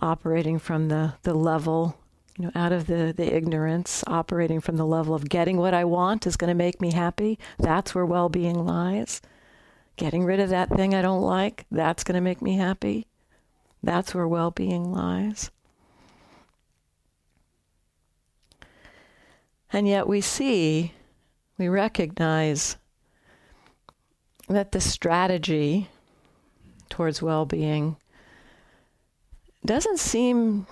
operating 0.00 0.58
from 0.58 0.88
the, 0.88 1.14
the 1.22 1.34
level, 1.34 1.96
you 2.38 2.44
know, 2.44 2.52
out 2.54 2.72
of 2.72 2.86
the, 2.86 3.12
the 3.16 3.34
ignorance, 3.34 4.04
operating 4.06 4.60
from 4.60 4.76
the 4.76 4.86
level 4.86 5.14
of 5.14 5.28
getting 5.28 5.56
what 5.56 5.74
I 5.74 5.84
want 5.84 6.26
is 6.26 6.36
going 6.36 6.48
to 6.48 6.54
make 6.54 6.80
me 6.80 6.92
happy. 6.92 7.38
That's 7.58 7.94
where 7.94 8.06
well 8.06 8.28
being 8.28 8.64
lies. 8.66 9.20
Getting 9.96 10.24
rid 10.24 10.38
of 10.38 10.50
that 10.50 10.70
thing 10.70 10.94
I 10.94 11.02
don't 11.02 11.22
like, 11.22 11.66
that's 11.70 12.04
going 12.04 12.14
to 12.14 12.20
make 12.20 12.40
me 12.40 12.56
happy. 12.56 13.06
That's 13.82 14.14
where 14.14 14.28
well 14.28 14.50
being 14.50 14.92
lies. 14.92 15.50
And 19.72 19.86
yet 19.86 20.06
we 20.06 20.20
see, 20.20 20.92
we 21.58 21.68
recognize 21.68 22.76
that 24.48 24.72
the 24.72 24.80
strategy 24.80 25.88
towards 26.88 27.20
well 27.20 27.44
being 27.44 27.96
doesn't 29.64 29.98
seem 29.98 30.66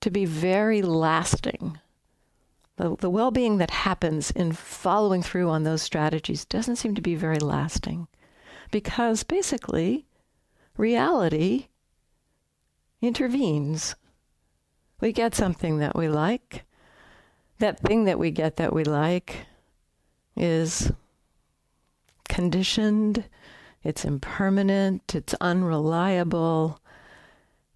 to 0.00 0.10
be 0.10 0.24
very 0.24 0.82
lasting. 0.82 1.78
The, 2.76 2.96
the 2.96 3.10
well 3.10 3.30
being 3.30 3.58
that 3.58 3.70
happens 3.70 4.30
in 4.30 4.52
following 4.52 5.22
through 5.22 5.48
on 5.48 5.62
those 5.62 5.82
strategies 5.82 6.44
doesn't 6.44 6.76
seem 6.76 6.94
to 6.94 7.02
be 7.02 7.14
very 7.14 7.38
lasting 7.38 8.08
because 8.70 9.22
basically 9.22 10.06
reality 10.76 11.68
intervenes. 13.00 13.94
We 15.00 15.12
get 15.12 15.34
something 15.34 15.78
that 15.78 15.96
we 15.96 16.08
like. 16.08 16.64
That 17.58 17.78
thing 17.78 18.04
that 18.04 18.18
we 18.18 18.30
get 18.30 18.56
that 18.56 18.72
we 18.72 18.84
like 18.84 19.46
is 20.36 20.92
conditioned, 22.28 23.24
it's 23.82 24.04
impermanent, 24.04 25.14
it's 25.14 25.34
unreliable, 25.40 26.80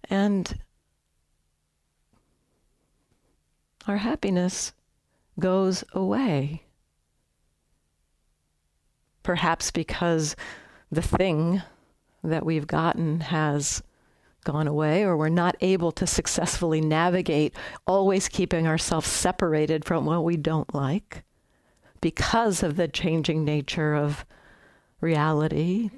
and 0.09 0.59
our 3.87 3.97
happiness 3.97 4.73
goes 5.39 5.83
away. 5.93 6.63
Perhaps 9.23 9.71
because 9.71 10.35
the 10.91 11.01
thing 11.01 11.61
that 12.23 12.45
we've 12.45 12.67
gotten 12.67 13.21
has 13.21 13.83
gone 14.43 14.67
away, 14.67 15.03
or 15.03 15.17
we're 15.17 15.29
not 15.29 15.57
able 15.59 15.91
to 15.91 16.07
successfully 16.07 16.79
navigate, 16.79 17.53
always 17.85 18.29
keeping 18.29 18.65
ourselves 18.65 19.07
separated 19.07 19.83
from 19.83 20.05
what 20.05 20.23
we 20.23 20.37
don't 20.37 20.73
like 20.73 21.23
because 21.99 22.63
of 22.63 22.77
the 22.77 22.87
changing 22.87 23.43
nature 23.43 23.93
of 23.93 24.25
reality, 25.01 25.89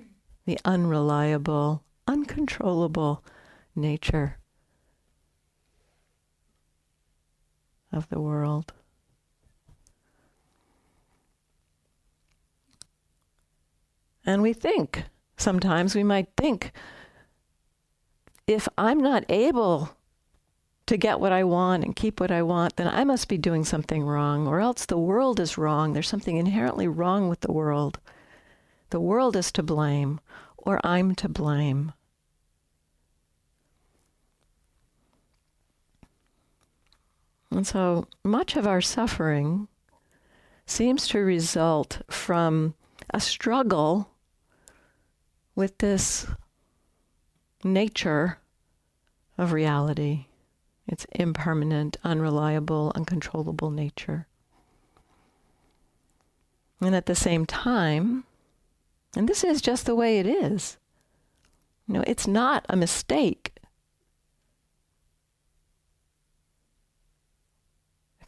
the 0.45 0.57
unreliable, 0.65 1.83
uncontrollable 2.07 3.23
nature 3.75 4.38
of 7.91 8.08
the 8.10 8.19
world. 8.19 8.73
And 14.25 14.41
we 14.41 14.53
think, 14.53 15.05
sometimes 15.38 15.95
we 15.95 16.03
might 16.03 16.27
think, 16.38 16.71
if 18.45 18.67
I'm 18.77 18.99
not 18.99 19.25
able 19.29 19.89
to 20.86 20.97
get 20.97 21.19
what 21.19 21.32
I 21.32 21.43
want 21.43 21.84
and 21.84 21.95
keep 21.95 22.19
what 22.19 22.32
I 22.32 22.41
want, 22.41 22.75
then 22.75 22.88
I 22.88 23.03
must 23.03 23.27
be 23.27 23.38
doing 23.38 23.63
something 23.63 24.03
wrong, 24.03 24.47
or 24.47 24.60
else 24.60 24.86
the 24.86 24.97
world 24.97 25.39
is 25.39 25.58
wrong. 25.58 25.93
There's 25.93 26.08
something 26.08 26.38
inherently 26.38 26.88
wrong 26.88 27.29
with 27.29 27.41
the 27.41 27.51
world. 27.51 27.99
The 28.89 28.99
world 28.99 29.36
is 29.36 29.51
to 29.53 29.63
blame, 29.63 30.19
or 30.58 30.79
I'm 30.84 31.15
to 31.15 31.29
blame. 31.29 31.93
And 37.51 37.65
so 37.65 38.07
much 38.23 38.55
of 38.55 38.67
our 38.67 38.81
suffering 38.81 39.67
seems 40.65 41.07
to 41.07 41.19
result 41.19 42.01
from 42.09 42.75
a 43.12 43.19
struggle 43.19 44.12
with 45.55 45.77
this 45.79 46.27
nature 47.63 48.38
of 49.38 49.51
reality, 49.51 50.27
its 50.88 51.05
impermanent, 51.12 51.97
unreliable, 52.03 52.91
uncontrollable 52.95 53.71
nature. 53.71 54.27
And 56.81 56.95
at 56.95 57.07
the 57.07 57.15
same 57.15 57.45
time, 57.45 58.25
and 59.15 59.27
this 59.27 59.43
is 59.43 59.62
just 59.62 59.85
the 59.85 59.95
way 59.95 60.19
it 60.19 60.27
is, 60.27 60.77
you 61.88 61.95
know, 61.95 62.03
it's 62.05 62.27
not 62.27 62.65
a 62.69 62.75
mistake 62.75 63.48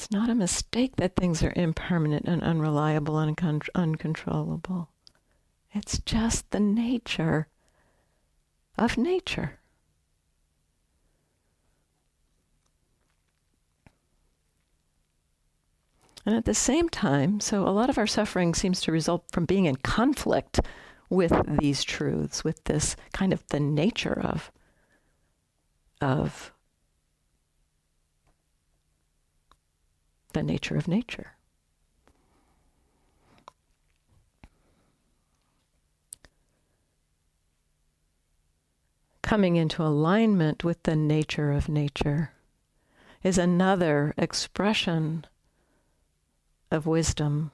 It's 0.02 0.10
not 0.10 0.32
a 0.32 0.36
mistake 0.36 0.96
that 0.96 1.16
things 1.16 1.44
are 1.44 1.54
impermanent 1.56 2.26
and 2.28 2.42
unreliable 2.42 3.20
and 3.20 3.40
un- 3.44 3.62
uncontrollable. 3.76 4.90
It's 5.74 6.00
just 6.00 6.50
the 6.50 6.60
nature 6.60 7.48
of 8.80 8.98
nature. 8.98 9.60
And 16.26 16.36
at 16.36 16.46
the 16.46 16.56
same 16.56 16.90
time, 16.90 17.40
so 17.40 17.68
a 17.68 17.70
lot 17.70 17.92
of 17.92 18.00
our 18.00 18.08
suffering 18.08 18.56
seems 18.56 18.82
to 18.82 18.92
result 18.92 19.26
from 19.32 19.46
being 19.46 19.66
in 19.66 19.76
conflict 19.76 20.62
with 21.12 21.32
these 21.60 21.84
truths, 21.84 22.44
with 22.44 22.64
this 22.64 22.96
kind 23.14 23.32
of 23.32 23.46
the 23.50 23.60
nature 23.60 24.20
of, 24.20 24.52
of 26.02 26.54
the 30.34 30.44
nature 30.44 30.76
of 30.76 30.88
nature. 30.88 31.34
Coming 39.22 39.56
into 39.56 39.82
alignment 39.82 40.64
with 40.64 40.84
the 40.84 40.96
nature 40.96 41.52
of 41.52 41.70
nature 41.70 42.32
is 43.24 43.38
another 43.38 44.14
expression 44.18 45.26
of 46.70 46.86
wisdom 46.86 47.52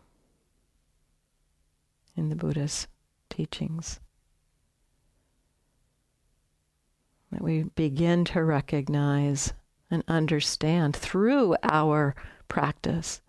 in 2.16 2.30
the 2.30 2.36
Buddha's 2.36 2.88
teachings. 3.30 4.00
That 7.32 7.44
we 7.44 7.64
begin 7.64 8.26
to 8.26 8.44
recognize 8.44 9.54
and 9.92 10.04
understand 10.08 10.96
through 10.96 11.56
our 11.64 12.16
practice 12.48 13.22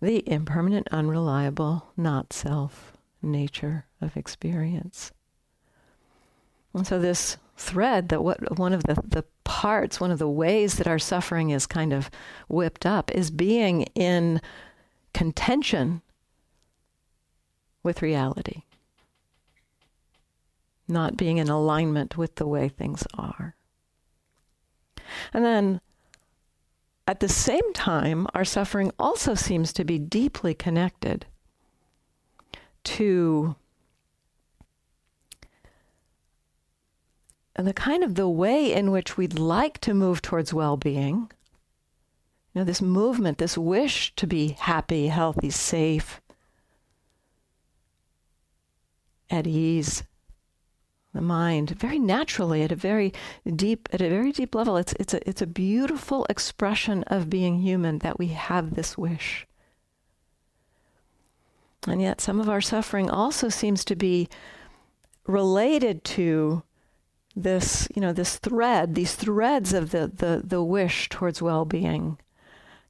the 0.00 0.26
impermanent, 0.30 0.88
unreliable, 0.90 1.88
not 1.96 2.32
self 2.32 2.96
nature 3.22 3.84
of 4.00 4.16
experience. 4.16 5.12
And 6.72 6.86
so 6.86 6.98
this 6.98 7.36
thread 7.56 8.08
that 8.08 8.22
what 8.22 8.58
one 8.58 8.72
of 8.72 8.84
the, 8.84 8.94
the 9.06 9.24
parts, 9.44 10.00
one 10.00 10.10
of 10.10 10.18
the 10.18 10.28
ways 10.28 10.76
that 10.76 10.86
our 10.86 10.98
suffering 10.98 11.50
is 11.50 11.66
kind 11.66 11.92
of 11.92 12.10
whipped 12.48 12.86
up 12.86 13.10
is 13.14 13.30
being 13.30 13.82
in 13.94 14.40
contention 15.12 16.00
with 17.82 18.00
reality, 18.02 18.62
not 20.88 21.16
being 21.16 21.36
in 21.36 21.48
alignment 21.48 22.16
with 22.16 22.36
the 22.36 22.46
way 22.46 22.68
things 22.68 23.04
are. 23.14 23.54
And 25.34 25.44
then 25.44 25.80
at 27.06 27.20
the 27.20 27.28
same 27.28 27.72
time, 27.72 28.26
our 28.34 28.44
suffering 28.44 28.92
also 28.98 29.34
seems 29.34 29.72
to 29.72 29.84
be 29.84 29.98
deeply 29.98 30.54
connected 30.54 31.26
to 32.84 33.56
the 37.56 37.72
kind 37.72 38.02
of 38.02 38.14
the 38.14 38.28
way 38.28 38.72
in 38.72 38.90
which 38.90 39.16
we'd 39.16 39.38
like 39.38 39.78
to 39.80 39.92
move 39.92 40.22
towards 40.22 40.54
well-being. 40.54 41.30
You 42.52 42.60
know 42.60 42.64
this 42.64 42.82
movement 42.82 43.38
this 43.38 43.56
wish 43.56 44.14
to 44.16 44.26
be 44.26 44.56
happy 44.58 45.06
healthy 45.06 45.50
safe 45.50 46.20
at 49.30 49.46
ease 49.46 50.02
the 51.12 51.20
mind 51.20 51.70
very 51.70 51.98
naturally 51.98 52.62
at 52.62 52.72
a 52.72 52.76
very 52.76 53.12
deep 53.56 53.88
at 53.92 54.00
a 54.00 54.08
very 54.08 54.32
deep 54.32 54.54
level. 54.54 54.76
It's 54.76 54.92
it's 54.94 55.14
a 55.14 55.28
it's 55.28 55.42
a 55.42 55.46
beautiful 55.46 56.24
expression 56.30 57.02
of 57.08 57.30
being 57.30 57.60
human 57.60 57.98
that 57.98 58.18
we 58.18 58.28
have 58.28 58.74
this 58.74 58.96
wish. 58.96 59.46
And 61.86 62.00
yet 62.00 62.20
some 62.20 62.40
of 62.40 62.48
our 62.48 62.60
suffering 62.60 63.10
also 63.10 63.48
seems 63.48 63.84
to 63.86 63.96
be 63.96 64.28
related 65.26 66.04
to 66.04 66.62
this 67.36 67.88
you 67.94 68.02
know 68.02 68.12
this 68.12 68.38
thread 68.38 68.94
these 68.94 69.14
threads 69.14 69.72
of 69.72 69.92
the 69.92 70.10
the 70.14 70.42
the 70.44 70.62
wish 70.62 71.08
towards 71.08 71.40
well-being 71.40 72.18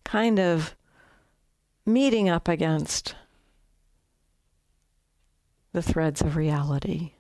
kind 0.04 0.38
of 0.38 0.74
meeting 1.84 2.28
up 2.28 2.48
against 2.48 3.14
the 5.72 5.82
threads 5.82 6.22
of 6.22 6.36
reality 6.36 7.12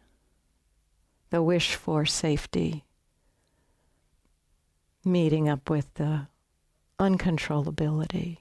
the 1.30 1.42
wish 1.42 1.74
for 1.74 2.04
safety, 2.04 2.84
meeting 5.04 5.48
up 5.48 5.70
with 5.70 5.92
the 5.94 6.26
uncontrollability, 6.98 8.38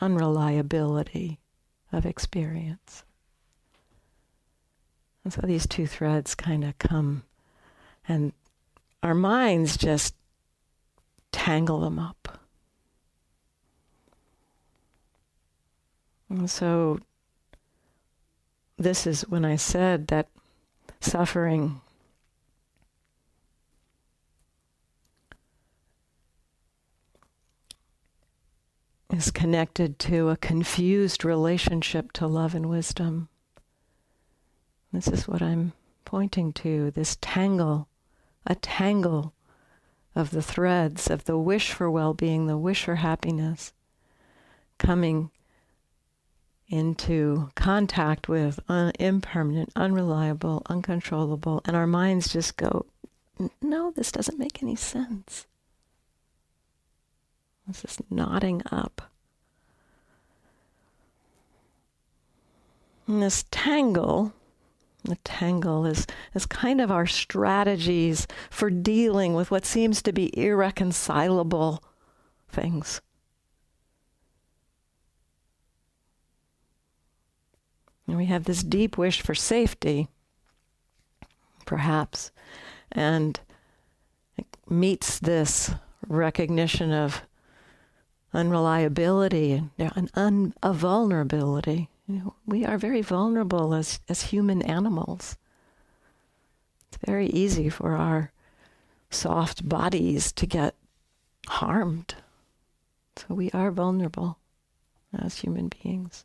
unreliability 0.00 1.38
of 1.92 2.04
experience. 2.04 3.04
And 5.24 5.32
so 5.32 5.42
these 5.42 5.66
two 5.66 5.86
threads 5.86 6.34
kind 6.34 6.64
of 6.64 6.78
come, 6.78 7.22
and 8.06 8.32
our 9.02 9.14
minds 9.14 9.76
just 9.76 10.14
tangle 11.32 11.80
them 11.80 11.98
up. 11.98 12.40
And 16.30 16.50
so, 16.50 16.98
this 18.76 19.06
is 19.06 19.22
when 19.28 19.44
I 19.44 19.56
said 19.56 20.08
that 20.08 20.28
suffering. 21.00 21.80
Is 29.10 29.30
connected 29.30 29.98
to 30.00 30.28
a 30.28 30.36
confused 30.36 31.24
relationship 31.24 32.12
to 32.12 32.26
love 32.26 32.54
and 32.54 32.68
wisdom. 32.68 33.28
This 34.92 35.08
is 35.08 35.26
what 35.26 35.42
I'm 35.42 35.72
pointing 36.04 36.52
to 36.54 36.90
this 36.90 37.16
tangle, 37.20 37.88
a 38.46 38.54
tangle 38.54 39.34
of 40.14 40.30
the 40.30 40.42
threads 40.42 41.08
of 41.08 41.24
the 41.24 41.38
wish 41.38 41.72
for 41.72 41.90
well 41.90 42.14
being, 42.14 42.46
the 42.46 42.58
wish 42.58 42.84
for 42.84 42.96
happiness, 42.96 43.72
coming 44.78 45.30
into 46.68 47.50
contact 47.54 48.28
with 48.28 48.60
un- 48.68 48.92
impermanent, 48.98 49.70
unreliable, 49.74 50.62
uncontrollable, 50.66 51.62
and 51.64 51.76
our 51.76 51.86
minds 51.86 52.32
just 52.32 52.56
go, 52.56 52.86
no, 53.62 53.90
this 53.90 54.12
doesn't 54.12 54.38
make 54.38 54.62
any 54.62 54.76
sense. 54.76 55.46
This 57.66 57.84
is 57.84 57.98
nodding 58.10 58.62
up. 58.70 59.10
And 63.06 63.22
this 63.22 63.44
tangle, 63.50 64.34
the 65.04 65.16
tangle 65.24 65.86
is, 65.86 66.06
is 66.34 66.44
kind 66.44 66.80
of 66.80 66.90
our 66.90 67.06
strategies 67.06 68.26
for 68.50 68.68
dealing 68.68 69.34
with 69.34 69.50
what 69.50 69.64
seems 69.64 70.02
to 70.02 70.12
be 70.12 70.36
irreconcilable 70.38 71.82
things. 72.48 73.00
And 78.08 78.16
we 78.16 78.24
have 78.24 78.44
this 78.44 78.62
deep 78.62 78.96
wish 78.96 79.20
for 79.20 79.34
safety, 79.34 80.08
perhaps, 81.66 82.32
and 82.90 83.38
it 84.38 84.46
meets 84.68 85.18
this 85.18 85.72
recognition 86.06 86.90
of 86.90 87.20
unreliability 88.32 89.62
and 89.76 90.10
un, 90.14 90.54
a 90.62 90.72
vulnerability. 90.72 91.90
You 92.06 92.14
know, 92.16 92.34
we 92.46 92.64
are 92.64 92.78
very 92.78 93.02
vulnerable 93.02 93.74
as, 93.74 94.00
as 94.08 94.22
human 94.22 94.62
animals. 94.62 95.36
It's 96.88 97.04
very 97.04 97.26
easy 97.26 97.68
for 97.68 97.94
our 97.94 98.32
soft 99.10 99.68
bodies 99.68 100.32
to 100.32 100.46
get 100.46 100.74
harmed. 101.46 102.14
So 103.16 103.34
we 103.34 103.50
are 103.50 103.70
vulnerable 103.70 104.38
as 105.12 105.40
human 105.40 105.70
beings 105.82 106.24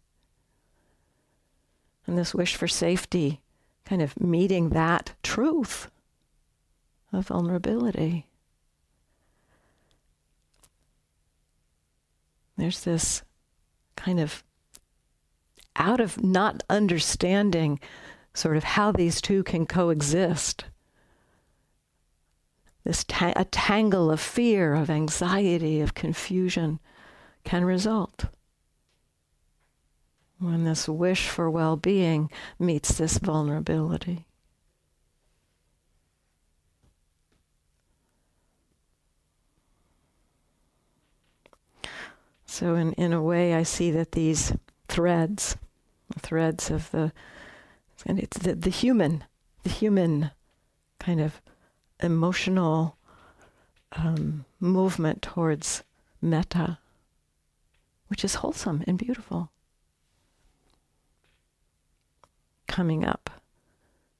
and 2.06 2.18
this 2.18 2.34
wish 2.34 2.56
for 2.56 2.68
safety, 2.68 3.42
kind 3.86 4.02
of 4.02 4.20
meeting 4.20 4.70
that 4.70 5.14
truth 5.24 5.90
of 7.12 7.28
vulnerability. 7.28 8.28
There's 12.58 12.84
this 12.84 13.24
kind 13.96 14.20
of 14.20 14.44
out 15.76 16.00
of 16.00 16.24
not 16.24 16.64
understanding 16.70 17.80
sort 18.34 18.58
of 18.58 18.64
how 18.64 18.92
these 18.92 19.22
two 19.22 19.44
can 19.44 19.66
coexist. 19.66 20.66
This 22.84 23.06
ta- 23.08 23.34
a 23.36 23.46
tangle 23.46 24.12
of 24.12 24.20
fear, 24.20 24.74
of 24.74 24.90
anxiety, 24.90 25.82
of 25.82 25.94
confusion 25.94 26.80
can 27.44 27.64
result 27.64 28.26
when 30.40 30.64
this 30.64 30.88
wish 30.88 31.30
for 31.30 31.50
well 31.50 31.78
being 31.78 32.30
meets 32.60 32.98
this 32.98 33.18
vulnerability. 33.18 34.26
So, 42.46 42.76
in, 42.76 42.94
in 42.94 43.14
a 43.14 43.22
way, 43.22 43.56
I 43.56 43.64
see 43.64 43.90
that 43.90 44.12
these 44.12 44.54
threads, 44.88 45.58
the 46.14 46.20
threads 46.20 46.70
of 46.70 46.92
the, 46.92 47.12
and 48.06 48.20
it's 48.20 48.38
the, 48.38 48.54
the 48.54 48.70
human, 48.70 49.24
the 49.64 49.72
human 49.72 50.30
kind 51.00 51.20
of 51.20 51.42
emotional 52.00 52.96
um, 53.94 54.46
movement 54.60 55.24
towards 55.24 55.84
metta, 56.22 56.78
which 58.08 58.24
is 58.24 58.36
wholesome 58.36 58.84
and 58.86 59.00
beautiful. 59.00 59.50
Coming 62.68 63.04
up 63.06 63.30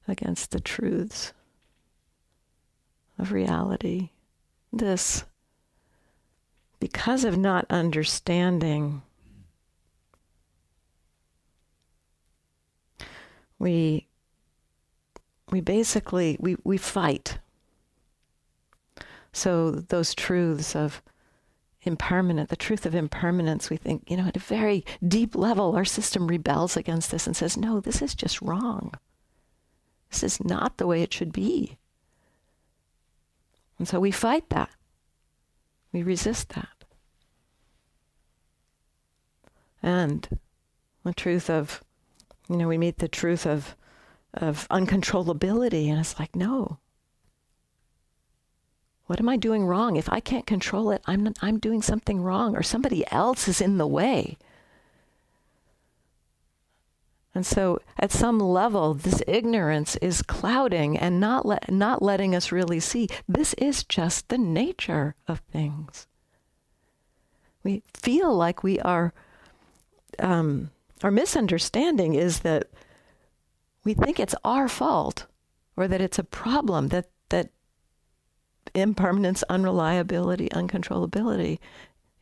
against 0.06 0.50
the 0.50 0.60
truths 0.60 1.32
of 3.18 3.32
reality. 3.32 4.10
This, 4.72 5.24
because 6.80 7.24
of 7.24 7.36
not 7.36 7.66
understanding, 7.70 9.02
we 13.58 14.06
we 15.50 15.60
basically 15.60 16.36
we, 16.40 16.56
we 16.64 16.76
fight. 16.76 17.38
So 19.32 19.70
those 19.70 20.14
truths 20.14 20.74
of 20.74 21.02
impermanent, 21.86 22.48
the 22.48 22.56
truth 22.56 22.86
of 22.86 22.94
impermanence, 22.94 23.70
we 23.70 23.76
think, 23.76 24.10
you 24.10 24.16
know, 24.16 24.26
at 24.26 24.36
a 24.36 24.40
very 24.40 24.84
deep 25.06 25.34
level, 25.34 25.76
our 25.76 25.84
system 25.84 26.26
rebels 26.26 26.76
against 26.76 27.10
this 27.10 27.26
and 27.26 27.36
says, 27.36 27.56
no, 27.56 27.80
this 27.80 28.02
is 28.02 28.14
just 28.14 28.40
wrong. 28.42 28.92
This 30.10 30.22
is 30.22 30.44
not 30.44 30.78
the 30.78 30.86
way 30.86 31.02
it 31.02 31.12
should 31.12 31.32
be. 31.32 31.78
And 33.78 33.88
so 33.88 33.98
we 34.00 34.10
fight 34.10 34.50
that. 34.50 34.70
We 35.92 36.02
resist 36.02 36.50
that. 36.50 36.68
And 39.82 40.26
the 41.04 41.12
truth 41.12 41.50
of, 41.50 41.82
you 42.48 42.56
know, 42.56 42.68
we 42.68 42.78
meet 42.78 42.98
the 42.98 43.08
truth 43.08 43.46
of, 43.46 43.76
of 44.32 44.66
uncontrollability, 44.68 45.88
and 45.88 46.00
it's 46.00 46.18
like, 46.18 46.34
no. 46.34 46.78
What 49.06 49.20
am 49.20 49.28
I 49.28 49.36
doing 49.36 49.66
wrong? 49.66 49.96
If 49.96 50.10
I 50.10 50.20
can't 50.20 50.46
control 50.46 50.90
it, 50.90 51.02
I'm, 51.06 51.34
I'm 51.42 51.58
doing 51.58 51.82
something 51.82 52.20
wrong, 52.20 52.56
or 52.56 52.62
somebody 52.62 53.04
else 53.12 53.48
is 53.48 53.60
in 53.60 53.78
the 53.78 53.86
way. 53.86 54.38
And 57.34 57.44
so, 57.44 57.80
at 57.98 58.12
some 58.12 58.38
level, 58.38 58.94
this 58.94 59.20
ignorance 59.26 59.96
is 59.96 60.22
clouding 60.22 60.96
and 60.96 61.18
not, 61.20 61.44
le- 61.44 61.58
not 61.68 62.00
letting 62.00 62.34
us 62.34 62.52
really 62.52 62.78
see 62.80 63.08
this 63.28 63.54
is 63.54 63.82
just 63.82 64.28
the 64.28 64.38
nature 64.38 65.16
of 65.26 65.40
things. 65.52 66.06
We 67.64 67.82
feel 67.92 68.34
like 68.34 68.62
we 68.62 68.78
are 68.80 69.12
um, 70.18 70.70
our 71.02 71.10
misunderstanding 71.10 72.14
is 72.14 72.40
that 72.40 72.68
we 73.84 73.94
think 73.94 74.18
it's 74.18 74.34
our 74.44 74.68
fault 74.68 75.26
or 75.76 75.88
that 75.88 76.00
it's 76.00 76.18
a 76.18 76.24
problem 76.24 76.88
that 76.88 77.08
impermanence, 78.74 79.42
unreliability, 79.44 80.48
uncontrollability 80.50 81.58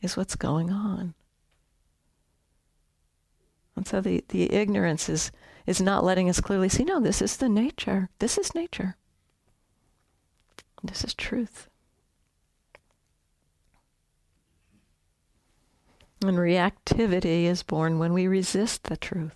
is 0.01 0.15
what's 0.15 0.35
going 0.35 0.69
on. 0.69 1.13
And 3.75 3.87
so 3.87 4.01
the, 4.01 4.23
the 4.29 4.53
ignorance 4.53 5.09
is, 5.09 5.31
is 5.65 5.81
not 5.81 6.03
letting 6.03 6.29
us 6.29 6.39
clearly 6.39 6.69
see 6.69 6.83
no, 6.83 6.99
this 6.99 7.21
is 7.21 7.37
the 7.37 7.49
nature. 7.49 8.09
This 8.19 8.37
is 8.37 8.53
nature. 8.53 8.95
This 10.83 11.03
is 11.03 11.13
truth. 11.13 11.69
And 16.21 16.37
reactivity 16.37 17.45
is 17.45 17.63
born 17.63 17.99
when 17.99 18.13
we 18.13 18.27
resist 18.27 18.83
the 18.85 18.97
truth. 18.97 19.35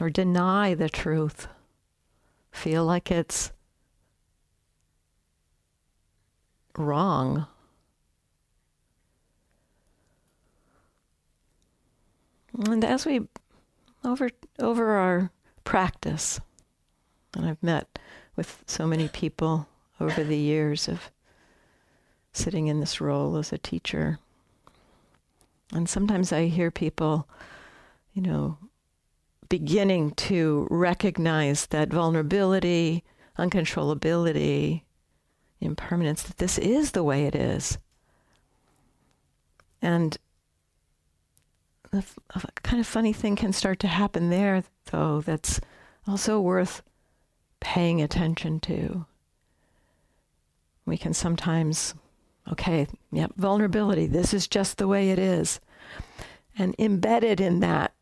Or 0.00 0.10
deny 0.10 0.74
the 0.74 0.88
truth. 0.88 1.46
Feel 2.52 2.84
like 2.84 3.10
it's 3.10 3.50
wrong. 6.78 7.46
And 12.66 12.84
as 12.84 13.06
we 13.06 13.26
over 14.04 14.30
over 14.58 14.92
our 14.92 15.30
practice, 15.64 16.38
and 17.34 17.46
I've 17.46 17.62
met 17.62 17.98
with 18.36 18.62
so 18.66 18.86
many 18.86 19.08
people 19.08 19.66
over 20.00 20.22
the 20.22 20.36
years 20.36 20.88
of 20.88 21.10
sitting 22.32 22.66
in 22.66 22.80
this 22.80 23.00
role 23.00 23.36
as 23.36 23.52
a 23.52 23.58
teacher. 23.58 24.18
And 25.72 25.88
sometimes 25.88 26.32
I 26.32 26.46
hear 26.46 26.70
people, 26.70 27.28
you 28.12 28.22
know, 28.22 28.58
beginning 29.52 30.12
to 30.12 30.66
recognize 30.70 31.66
that 31.66 31.90
vulnerability, 31.90 33.04
uncontrollability, 33.38 34.80
impermanence, 35.60 36.22
that 36.22 36.38
this 36.38 36.56
is 36.56 36.92
the 36.92 37.04
way 37.04 37.26
it 37.26 37.34
is. 37.34 37.76
And 39.82 40.16
a 41.92 42.02
kind 42.62 42.80
of 42.80 42.86
funny 42.86 43.12
thing 43.12 43.36
can 43.36 43.52
start 43.52 43.78
to 43.80 43.88
happen 43.88 44.30
there, 44.30 44.64
though, 44.90 45.20
that's 45.20 45.60
also 46.06 46.40
worth 46.40 46.80
paying 47.60 48.00
attention 48.00 48.58
to. 48.60 49.04
We 50.86 50.96
can 50.96 51.12
sometimes 51.12 51.94
Okay, 52.50 52.88
yep, 53.12 53.32
vulnerability. 53.36 54.06
This 54.06 54.34
is 54.34 54.48
just 54.48 54.78
the 54.78 54.88
way 54.88 55.10
it 55.10 55.18
is. 55.18 55.60
And 56.58 56.74
embedded 56.78 57.40
in 57.40 57.60
that, 57.60 57.92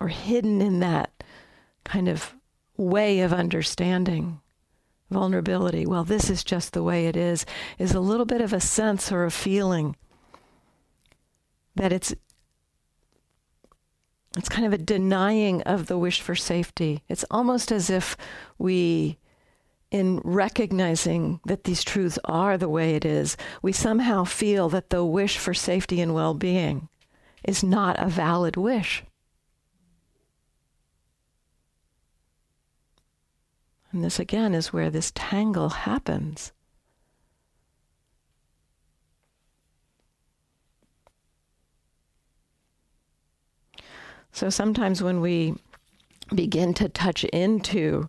or 0.00 0.08
hidden 0.08 0.60
in 0.60 0.80
that 0.80 1.22
kind 1.84 2.08
of 2.08 2.34
way 2.76 3.20
of 3.20 3.32
understanding 3.32 4.40
vulnerability, 5.10 5.86
well, 5.86 6.04
this 6.04 6.28
is 6.28 6.42
just 6.42 6.72
the 6.72 6.82
way 6.82 7.06
it 7.06 7.16
is, 7.16 7.46
is 7.78 7.94
a 7.94 8.00
little 8.00 8.26
bit 8.26 8.40
of 8.40 8.52
a 8.52 8.60
sense 8.60 9.12
or 9.12 9.24
a 9.24 9.30
feeling 9.30 9.96
that 11.76 11.92
it's 11.92 12.14
it's 14.36 14.48
kind 14.48 14.66
of 14.66 14.72
a 14.72 14.78
denying 14.78 15.62
of 15.62 15.86
the 15.86 15.96
wish 15.96 16.20
for 16.20 16.34
safety. 16.34 17.04
It's 17.08 17.24
almost 17.30 17.70
as 17.70 17.88
if 17.88 18.16
we 18.58 19.18
in 19.94 20.20
recognizing 20.24 21.38
that 21.46 21.62
these 21.62 21.84
truths 21.84 22.18
are 22.24 22.58
the 22.58 22.68
way 22.68 22.96
it 22.96 23.04
is, 23.04 23.36
we 23.62 23.70
somehow 23.70 24.24
feel 24.24 24.68
that 24.68 24.90
the 24.90 25.04
wish 25.04 25.38
for 25.38 25.54
safety 25.54 26.00
and 26.00 26.12
well 26.12 26.34
being 26.34 26.88
is 27.44 27.62
not 27.62 27.96
a 28.02 28.08
valid 28.08 28.56
wish. 28.56 29.04
And 33.94 34.02
this 34.02 34.18
again 34.18 34.54
is 34.54 34.72
where 34.72 34.90
this 34.90 35.12
tangle 35.14 35.68
happens. 35.68 36.50
So 44.32 44.50
sometimes 44.50 45.00
when 45.00 45.20
we 45.20 45.54
begin 46.34 46.74
to 46.74 46.88
touch 46.88 47.22
into 47.22 48.08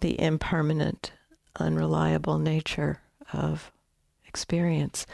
the 0.00 0.20
impermanent, 0.20 1.12
unreliable 1.58 2.38
nature 2.38 3.00
of 3.32 3.72
experience. 4.26 5.06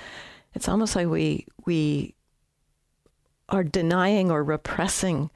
It's 0.55 0.69
almost 0.69 0.97
like 0.97 1.07
we 1.07 1.47
we 1.65 2.16
are 3.49 3.65
denying 3.65 4.31
or 4.31 4.43
repressing 4.43 5.31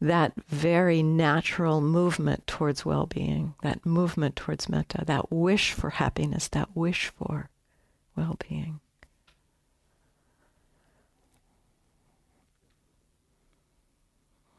that 0.00 0.32
very 0.48 1.02
natural 1.02 1.80
movement 1.80 2.44
towards 2.46 2.84
well-being, 2.84 3.54
that 3.62 3.86
movement 3.86 4.34
towards 4.34 4.68
metta, 4.68 5.04
that 5.06 5.30
wish 5.30 5.72
for 5.72 5.90
happiness, 5.90 6.48
that 6.48 6.74
wish 6.74 7.08
for 7.08 7.48
well-being. 8.16 8.80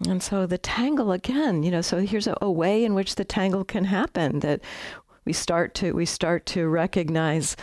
And 0.08 0.24
so 0.24 0.46
the 0.46 0.58
tangle 0.58 1.12
again, 1.12 1.64
you 1.64 1.72
know, 1.72 1.82
so 1.82 2.00
here's 2.00 2.28
a, 2.28 2.38
a, 2.42 2.52
way 2.52 2.84
in 2.84 2.94
which 2.94 3.16
the 3.16 3.26
tangle 3.26 3.64
can 3.64 3.86
happen 3.86 4.40
that 4.40 4.62
we 5.26 5.34
start 5.34 5.74
to 5.76 5.94
we 5.94 6.06
start 6.06 6.46
to 6.48 6.68
recognize, 6.68 7.56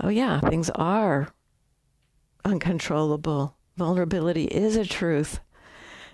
oh 0.00 0.08
yeah, 0.08 0.40
things 0.40 0.70
are 0.70 1.32
uncontrollable. 2.44 3.56
Vulnerability 3.76 4.44
is 4.44 4.76
a 4.76 4.84
truth. 4.84 5.40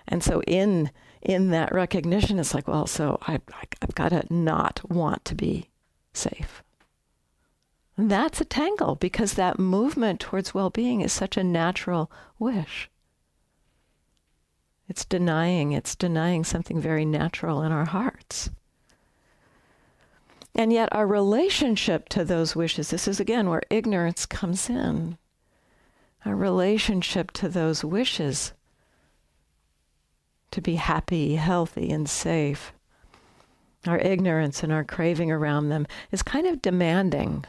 And 0.07 0.23
so 0.23 0.41
in 0.43 0.91
in 1.21 1.49
that 1.49 1.73
recognition, 1.73 2.39
it's 2.39 2.53
like, 2.53 2.67
well, 2.67 2.87
so 2.87 3.17
I, 3.27 3.39
I 3.53 3.65
I've 3.81 3.95
got 3.95 4.09
to 4.09 4.25
not 4.29 4.81
want 4.89 5.25
to 5.25 5.35
be 5.35 5.69
safe. 6.13 6.63
And 7.97 8.09
that's 8.09 8.39
a 8.39 8.45
tangle 8.45 8.95
because 8.95 9.33
that 9.33 9.59
movement 9.59 10.21
towards 10.21 10.53
well-being 10.53 11.01
is 11.01 11.11
such 11.11 11.35
a 11.35 11.43
natural 11.43 12.09
wish. 12.39 12.89
It's 14.87 15.03
denying, 15.03 15.73
it's 15.73 15.95
denying 15.95 16.45
something 16.45 16.79
very 16.79 17.03
natural 17.03 17.61
in 17.61 17.73
our 17.73 17.85
hearts. 17.85 18.49
And 20.55 20.73
yet, 20.73 20.89
our 20.93 21.05
relationship 21.05 22.09
to 22.09 22.25
those 22.25 22.55
wishes, 22.55 22.89
this 22.89 23.07
is 23.07 23.19
again 23.19 23.49
where 23.49 23.61
ignorance 23.69 24.25
comes 24.25 24.69
in. 24.69 25.17
Our 26.25 26.35
relationship 26.35 27.31
to 27.31 27.49
those 27.49 27.83
wishes 27.83 28.53
to 30.51 30.61
be 30.61 30.75
happy, 30.75 31.35
healthy, 31.35 31.91
and 31.91 32.09
safe, 32.09 32.73
our 33.87 33.97
ignorance 33.99 34.61
and 34.63 34.73
our 34.73 34.83
craving 34.83 35.31
around 35.31 35.69
them 35.69 35.87
is 36.11 36.21
kind 36.21 36.45
of 36.45 36.61
demanding. 36.61 37.45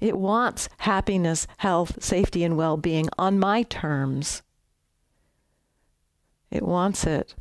It 0.00 0.16
wants 0.16 0.68
happiness, 0.78 1.46
health, 1.58 2.02
safety, 2.02 2.44
and 2.44 2.56
well 2.56 2.76
being 2.76 3.08
on 3.18 3.38
my 3.38 3.62
terms. 3.64 4.42
It 6.50 6.62
wants 6.62 7.04
it. 7.04 7.34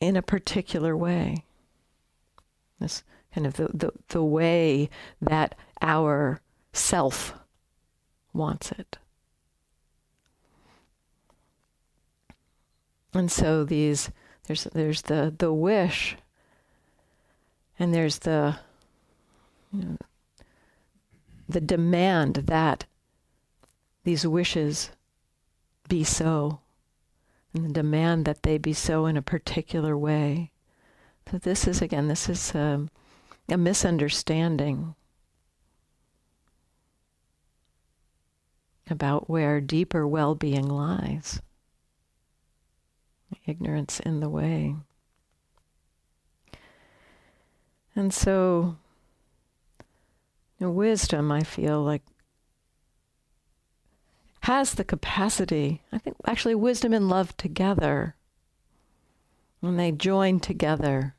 In 0.00 0.16
a 0.16 0.22
particular 0.22 0.96
way. 0.96 1.44
This 2.80 3.04
kind 3.34 3.46
of 3.46 3.54
the, 3.54 3.68
the, 3.72 3.92
the 4.08 4.22
way 4.22 4.88
that 5.20 5.54
our 5.80 6.40
self 6.72 7.34
wants 8.32 8.72
it. 8.72 8.98
And 13.12 13.30
so 13.30 13.64
these 13.64 14.10
there's 14.44 14.64
there's 14.64 15.02
the 15.02 15.34
the 15.36 15.52
wish 15.52 16.16
and 17.78 17.92
there's 17.92 18.20
the 18.20 18.58
you 19.72 19.82
know, 19.82 19.96
the 21.48 21.60
demand 21.60 22.34
that 22.46 22.86
these 24.04 24.26
wishes 24.26 24.90
be 25.88 26.04
so 26.04 26.60
and 27.52 27.64
the 27.64 27.72
demand 27.72 28.24
that 28.26 28.44
they 28.44 28.58
be 28.58 28.72
so 28.72 29.06
in 29.06 29.16
a 29.16 29.22
particular 29.22 29.98
way. 29.98 30.52
So 31.30 31.38
this 31.38 31.66
is 31.66 31.82
again 31.82 32.06
this 32.06 32.28
is 32.28 32.54
um, 32.54 32.90
a 33.50 33.56
misunderstanding 33.56 34.94
about 38.88 39.30
where 39.30 39.60
deeper 39.60 40.06
well-being 40.06 40.68
lies 40.68 41.40
ignorance 43.46 44.00
in 44.00 44.20
the 44.20 44.28
way. 44.28 44.74
And 47.94 48.12
so, 48.12 48.76
you 50.58 50.66
know, 50.66 50.72
wisdom, 50.72 51.30
I 51.32 51.42
feel 51.42 51.82
like, 51.82 52.02
has 54.42 54.74
the 54.74 54.84
capacity, 54.84 55.82
I 55.92 55.98
think 55.98 56.16
actually, 56.26 56.54
wisdom 56.54 56.92
and 56.92 57.08
love 57.08 57.36
together, 57.36 58.14
when 59.60 59.76
they 59.76 59.92
join 59.92 60.40
together 60.40 61.14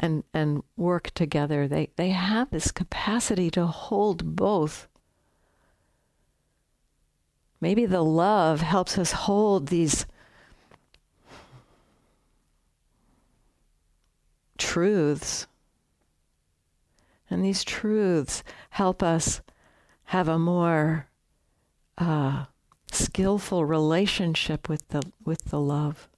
and, 0.00 0.24
and 0.32 0.62
work 0.76 1.10
together, 1.10 1.68
they, 1.68 1.90
they 1.96 2.08
have 2.10 2.50
this 2.50 2.72
capacity 2.72 3.50
to 3.50 3.66
hold 3.66 4.34
both. 4.34 4.88
Maybe 7.60 7.84
the 7.84 8.02
love 8.02 8.62
helps 8.62 8.96
us 8.98 9.12
hold 9.12 9.68
these 9.68 10.06
truths. 14.56 15.46
And 17.28 17.44
these 17.44 17.62
truths 17.62 18.42
help 18.70 19.02
us 19.02 19.42
have 20.04 20.26
a 20.26 20.38
more 20.38 21.06
uh, 21.98 22.46
skillful 22.90 23.64
relationship 23.64 24.68
with 24.68 24.88
the 24.88 25.02
with 25.24 25.44
the 25.46 25.60
love. 25.60 26.08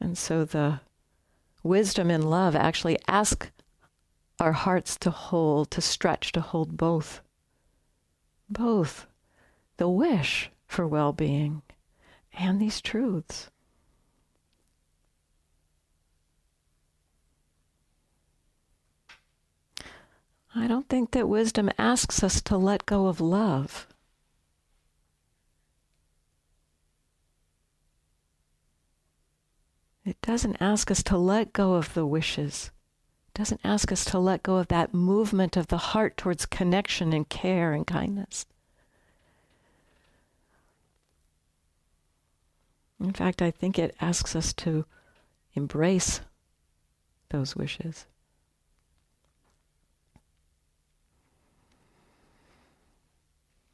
And 0.00 0.16
so 0.16 0.44
the 0.44 0.80
wisdom 1.62 2.10
and 2.10 2.28
love 2.28 2.54
actually 2.54 2.98
ask 3.08 3.50
our 4.38 4.52
hearts 4.52 4.96
to 4.98 5.10
hold, 5.10 5.70
to 5.72 5.80
stretch, 5.80 6.30
to 6.32 6.40
hold 6.40 6.76
both. 6.76 7.20
Both 8.48 9.06
the 9.76 9.88
wish 9.88 10.50
for 10.66 10.86
well 10.86 11.12
being 11.12 11.62
and 12.32 12.60
these 12.60 12.80
truths. 12.80 13.50
I 20.54 20.66
don't 20.66 20.88
think 20.88 21.10
that 21.12 21.28
wisdom 21.28 21.70
asks 21.78 22.22
us 22.22 22.40
to 22.42 22.56
let 22.56 22.86
go 22.86 23.06
of 23.08 23.20
love. 23.20 23.87
It 30.08 30.22
doesn't 30.22 30.56
ask 30.58 30.90
us 30.90 31.02
to 31.02 31.18
let 31.18 31.52
go 31.52 31.74
of 31.74 31.92
the 31.92 32.06
wishes. 32.06 32.70
It 33.26 33.34
doesn't 33.34 33.60
ask 33.62 33.92
us 33.92 34.06
to 34.06 34.18
let 34.18 34.42
go 34.42 34.56
of 34.56 34.68
that 34.68 34.94
movement 34.94 35.54
of 35.54 35.66
the 35.66 35.76
heart 35.76 36.16
towards 36.16 36.46
connection 36.46 37.12
and 37.12 37.28
care 37.28 37.74
and 37.74 37.86
kindness. 37.86 38.46
In 42.98 43.12
fact, 43.12 43.42
I 43.42 43.50
think 43.50 43.78
it 43.78 43.94
asks 44.00 44.34
us 44.34 44.54
to 44.54 44.86
embrace 45.52 46.22
those 47.28 47.54
wishes. 47.54 48.06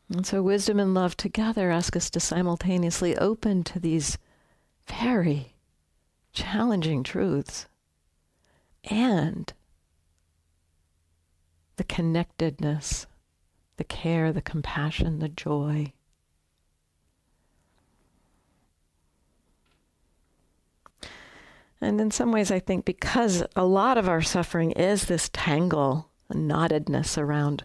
And 0.09 0.27
so, 0.27 0.43
wisdom 0.43 0.81
and 0.81 0.95
love 0.95 1.17
together 1.17 1.71
ask 1.71 1.95
us 1.95 2.11
to 2.11 2.19
simultaneously 2.19 3.17
open 3.19 3.63
to 3.63 3.79
these 3.79 4.19
very 4.89 5.54
challenging 6.35 7.03
truths 7.03 7.67
and 8.91 9.53
the 11.77 11.85
connectedness, 11.85 13.07
the 13.77 13.85
care, 13.85 14.33
the 14.33 14.43
compassion, 14.43 15.21
the 15.21 15.29
joy. 15.29 15.93
And 21.81 22.01
in 22.01 22.11
some 22.11 22.33
ways, 22.33 22.51
I 22.51 22.61
think 22.61 22.85
because 22.85 23.45
a 23.55 23.65
lot 23.65 23.99
of 23.99 24.09
our 24.09 24.23
suffering 24.23 24.73
is 24.73 25.05
this 25.05 25.29
tangle, 25.33 26.09
a 26.31 26.35
knottedness 26.35 27.19
around 27.19 27.65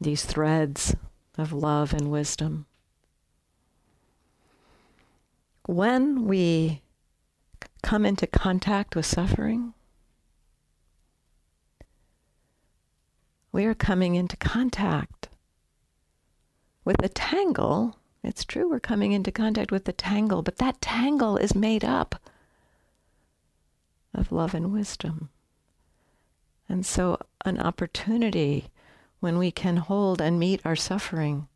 these 0.00 0.24
threads 0.24 0.96
of 1.38 1.52
love 1.52 1.92
and 1.92 2.10
wisdom. 2.10 2.66
When 5.66 6.26
we 6.26 6.82
come 7.82 8.04
into 8.04 8.26
contact 8.26 8.94
with 8.94 9.06
suffering, 9.06 9.72
we 13.50 13.64
are 13.64 13.74
coming 13.74 14.14
into 14.14 14.36
contact 14.36 15.28
with 16.84 17.02
a 17.02 17.08
tangle. 17.08 17.96
It's 18.22 18.44
true, 18.44 18.68
we're 18.68 18.80
coming 18.80 19.12
into 19.12 19.32
contact 19.32 19.72
with 19.72 19.86
the 19.86 19.92
tangle, 19.92 20.42
but 20.42 20.58
that 20.58 20.82
tangle 20.82 21.38
is 21.38 21.54
made 21.54 21.84
up 21.84 22.20
of 24.12 24.32
love 24.32 24.54
and 24.54 24.70
wisdom. 24.70 25.30
And 26.68 26.84
so, 26.84 27.18
an 27.44 27.58
opportunity 27.58 28.68
when 29.20 29.38
we 29.38 29.50
can 29.50 29.78
hold 29.78 30.20
and 30.20 30.38
meet 30.38 30.60
our 30.64 30.76
suffering 30.76 31.48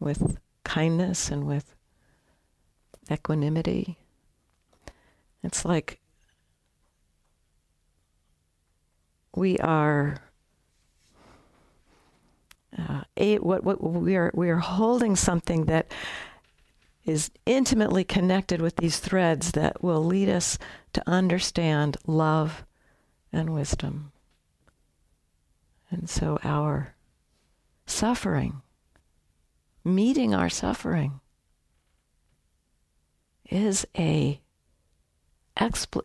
with 0.00 0.38
kindness 0.64 1.30
and 1.30 1.46
with 1.46 1.74
equanimity. 3.10 3.98
It's 5.42 5.64
like 5.64 6.00
we 9.34 9.58
are 9.58 10.18
uh, 12.76 13.02
a, 13.16 13.38
what, 13.38 13.64
what 13.64 13.82
we 13.82 14.16
are 14.16 14.30
we 14.34 14.50
are 14.50 14.58
holding 14.58 15.16
something 15.16 15.64
that 15.66 15.90
is 17.04 17.30
intimately 17.46 18.04
connected 18.04 18.60
with 18.60 18.76
these 18.76 18.98
threads 18.98 19.52
that 19.52 19.82
will 19.82 20.04
lead 20.04 20.28
us 20.28 20.58
to 20.92 21.02
understand 21.08 21.96
love 22.06 22.64
and 23.32 23.54
wisdom. 23.54 24.12
And 25.90 26.08
so 26.10 26.38
our 26.44 26.94
suffering, 27.86 28.60
meeting 29.84 30.34
our 30.34 30.50
suffering, 30.50 31.20
is 33.48 33.86
a 33.96 34.40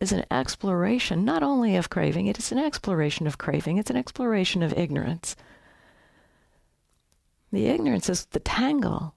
is 0.00 0.10
an 0.10 0.24
exploration 0.32 1.24
not 1.24 1.44
only 1.44 1.76
of 1.76 1.88
craving, 1.88 2.26
it 2.26 2.38
is 2.38 2.50
an 2.50 2.58
exploration 2.58 3.26
of 3.28 3.38
craving, 3.38 3.78
it's 3.78 3.90
an 3.90 3.96
exploration 3.96 4.62
of 4.64 4.76
ignorance. 4.76 5.36
The 7.52 7.66
ignorance 7.66 8.08
is 8.08 8.24
the 8.26 8.40
tangle. 8.40 9.14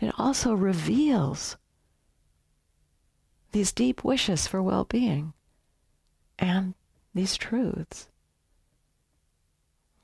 It 0.00 0.14
also 0.18 0.54
reveals 0.54 1.58
these 3.52 3.70
deep 3.70 4.02
wishes 4.02 4.46
for 4.46 4.62
well 4.62 4.84
being 4.84 5.34
and 6.38 6.74
these 7.14 7.36
truths. 7.36 8.08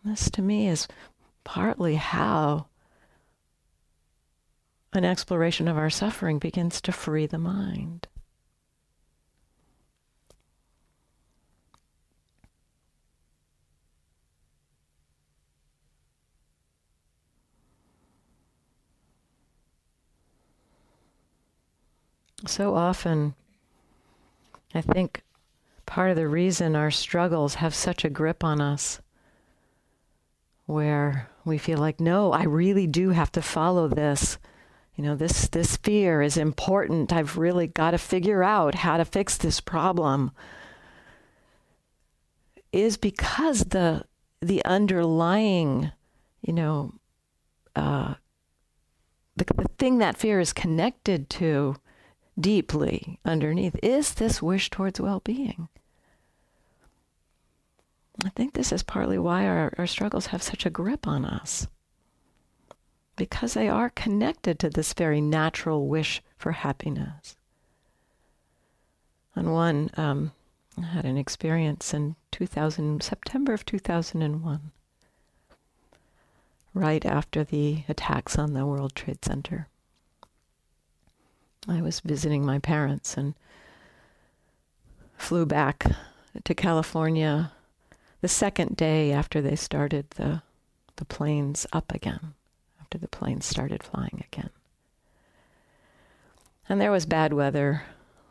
This 0.05 0.31
to 0.33 0.43
me 0.43 0.69
is 0.69 0.87
partly 1.45 1.95
how 1.95 2.67
an 4.97 5.05
exploration 5.05 5.69
of 5.69 5.77
our 5.77 5.91
suffering 5.91 6.39
begins 6.39 6.81
to 6.81 6.93
free 6.93 7.27
the 7.27 7.39
mind. 7.39 8.09
So 22.47 22.75
often, 22.77 23.35
I 24.75 24.81
think 24.81 25.23
part 25.85 26.11
of 26.11 26.17
the 26.17 26.29
reason 26.29 26.77
our 26.77 26.91
struggles 26.91 27.55
have 27.57 27.75
such 27.75 28.05
a 28.05 28.11
grip 28.11 28.45
on 28.45 28.61
us 28.61 29.01
where 30.67 31.29
we 31.45 31.59
feel 31.59 31.79
like, 31.79 32.01
no, 32.01 32.33
I 32.33 32.45
really 32.45 32.87
do 32.87 33.11
have 33.11 33.33
to 33.33 33.43
follow 33.43 33.89
this. 33.89 34.39
You 34.97 35.05
know, 35.05 35.15
this, 35.15 35.49
this 35.49 35.77
fear 35.77 36.23
is 36.23 36.39
important. 36.39 37.13
I've 37.13 37.37
really 37.37 37.67
got 37.67 37.91
to 37.91 37.99
figure 37.99 38.43
out 38.43 38.75
how 38.75 38.97
to 38.97 39.05
fix 39.05 39.37
this 39.37 39.61
problem. 39.61 40.33
Is 42.73 42.97
because 42.97 43.61
the 43.61 44.05
the 44.41 44.65
underlying, 44.65 45.93
you 46.43 46.53
know, 46.53 46.95
uh, 47.75 48.15
the, 49.37 49.45
the 49.45 49.69
thing 49.79 49.99
that 49.99 50.17
fear 50.17 50.41
is 50.41 50.53
connected 50.53 51.31
to 51.31 51.77
deeply 52.39 53.19
underneath 53.25 53.77
is 53.83 54.15
this 54.15 54.43
wish 54.43 54.69
towards 54.69 55.01
well 55.01 55.21
being. 55.21 55.69
I 58.25 58.31
think 58.31 58.55
this 58.55 58.73
is 58.73 58.83
partly 58.83 59.19
why 59.19 59.47
our, 59.47 59.73
our 59.79 59.87
struggles 59.87 60.27
have 60.27 60.43
such 60.43 60.65
a 60.65 60.71
grip 60.71 61.07
on 61.07 61.25
us. 61.25 61.69
Because 63.17 63.55
they 63.55 63.69
are 63.69 63.91
connected 63.91 64.59
to 64.59 64.71
this 64.71 64.93
very 64.93 65.21
natural 65.21 65.89
wish 65.89 66.23
for 66.37 66.53
happiness. 66.53 67.37
And 69.35 69.53
one, 69.53 69.91
um, 69.97 70.33
I 70.79 70.83
had 70.83 71.05
an 71.05 71.17
experience 71.17 71.95
in 71.95 72.17
2000, 72.33 73.03
September 73.03 73.55
of 73.55 73.65
2001, 73.65 74.71
right 76.75 77.05
after 77.07 77.45
the 77.45 77.85
attacks 77.89 78.39
on 78.39 78.53
the 78.53 78.67
World 78.67 78.95
Trade 78.95 79.25
Center. 79.25 79.69
I 81.69 81.81
was 81.81 82.01
visiting 82.01 82.45
my 82.45 82.59
parents 82.59 83.17
and 83.17 83.35
flew 85.17 85.47
back 85.47 85.85
to 86.45 86.55
California 86.55 87.53
the 88.21 88.29
second 88.29 88.77
day 88.77 89.13
after 89.13 89.41
they 89.41 89.57
started 89.57 90.11
the, 90.11 90.43
the 90.97 91.05
planes 91.05 91.67
up 91.73 91.93
again, 91.93 92.35
after 92.87 92.99
the 92.99 93.09
planes 93.09 93.45
started 93.45 93.83
flying 93.83 94.25
again. 94.33 94.51
And 96.69 96.81
there 96.81 96.93
was 96.93 97.05
bad 97.05 97.33
weather 97.33 97.83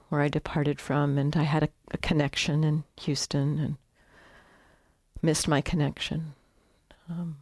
where 0.07 0.21
I 0.21 0.29
departed 0.29 0.79
from, 0.79 1.17
and 1.17 1.35
I 1.35 1.43
had 1.43 1.63
a, 1.63 1.69
a 1.91 1.97
connection 1.97 2.63
in 2.63 2.85
Houston 3.01 3.59
and 3.59 3.75
missed 5.21 5.49
my 5.49 5.59
connection. 5.59 6.35
Um, 7.09 7.39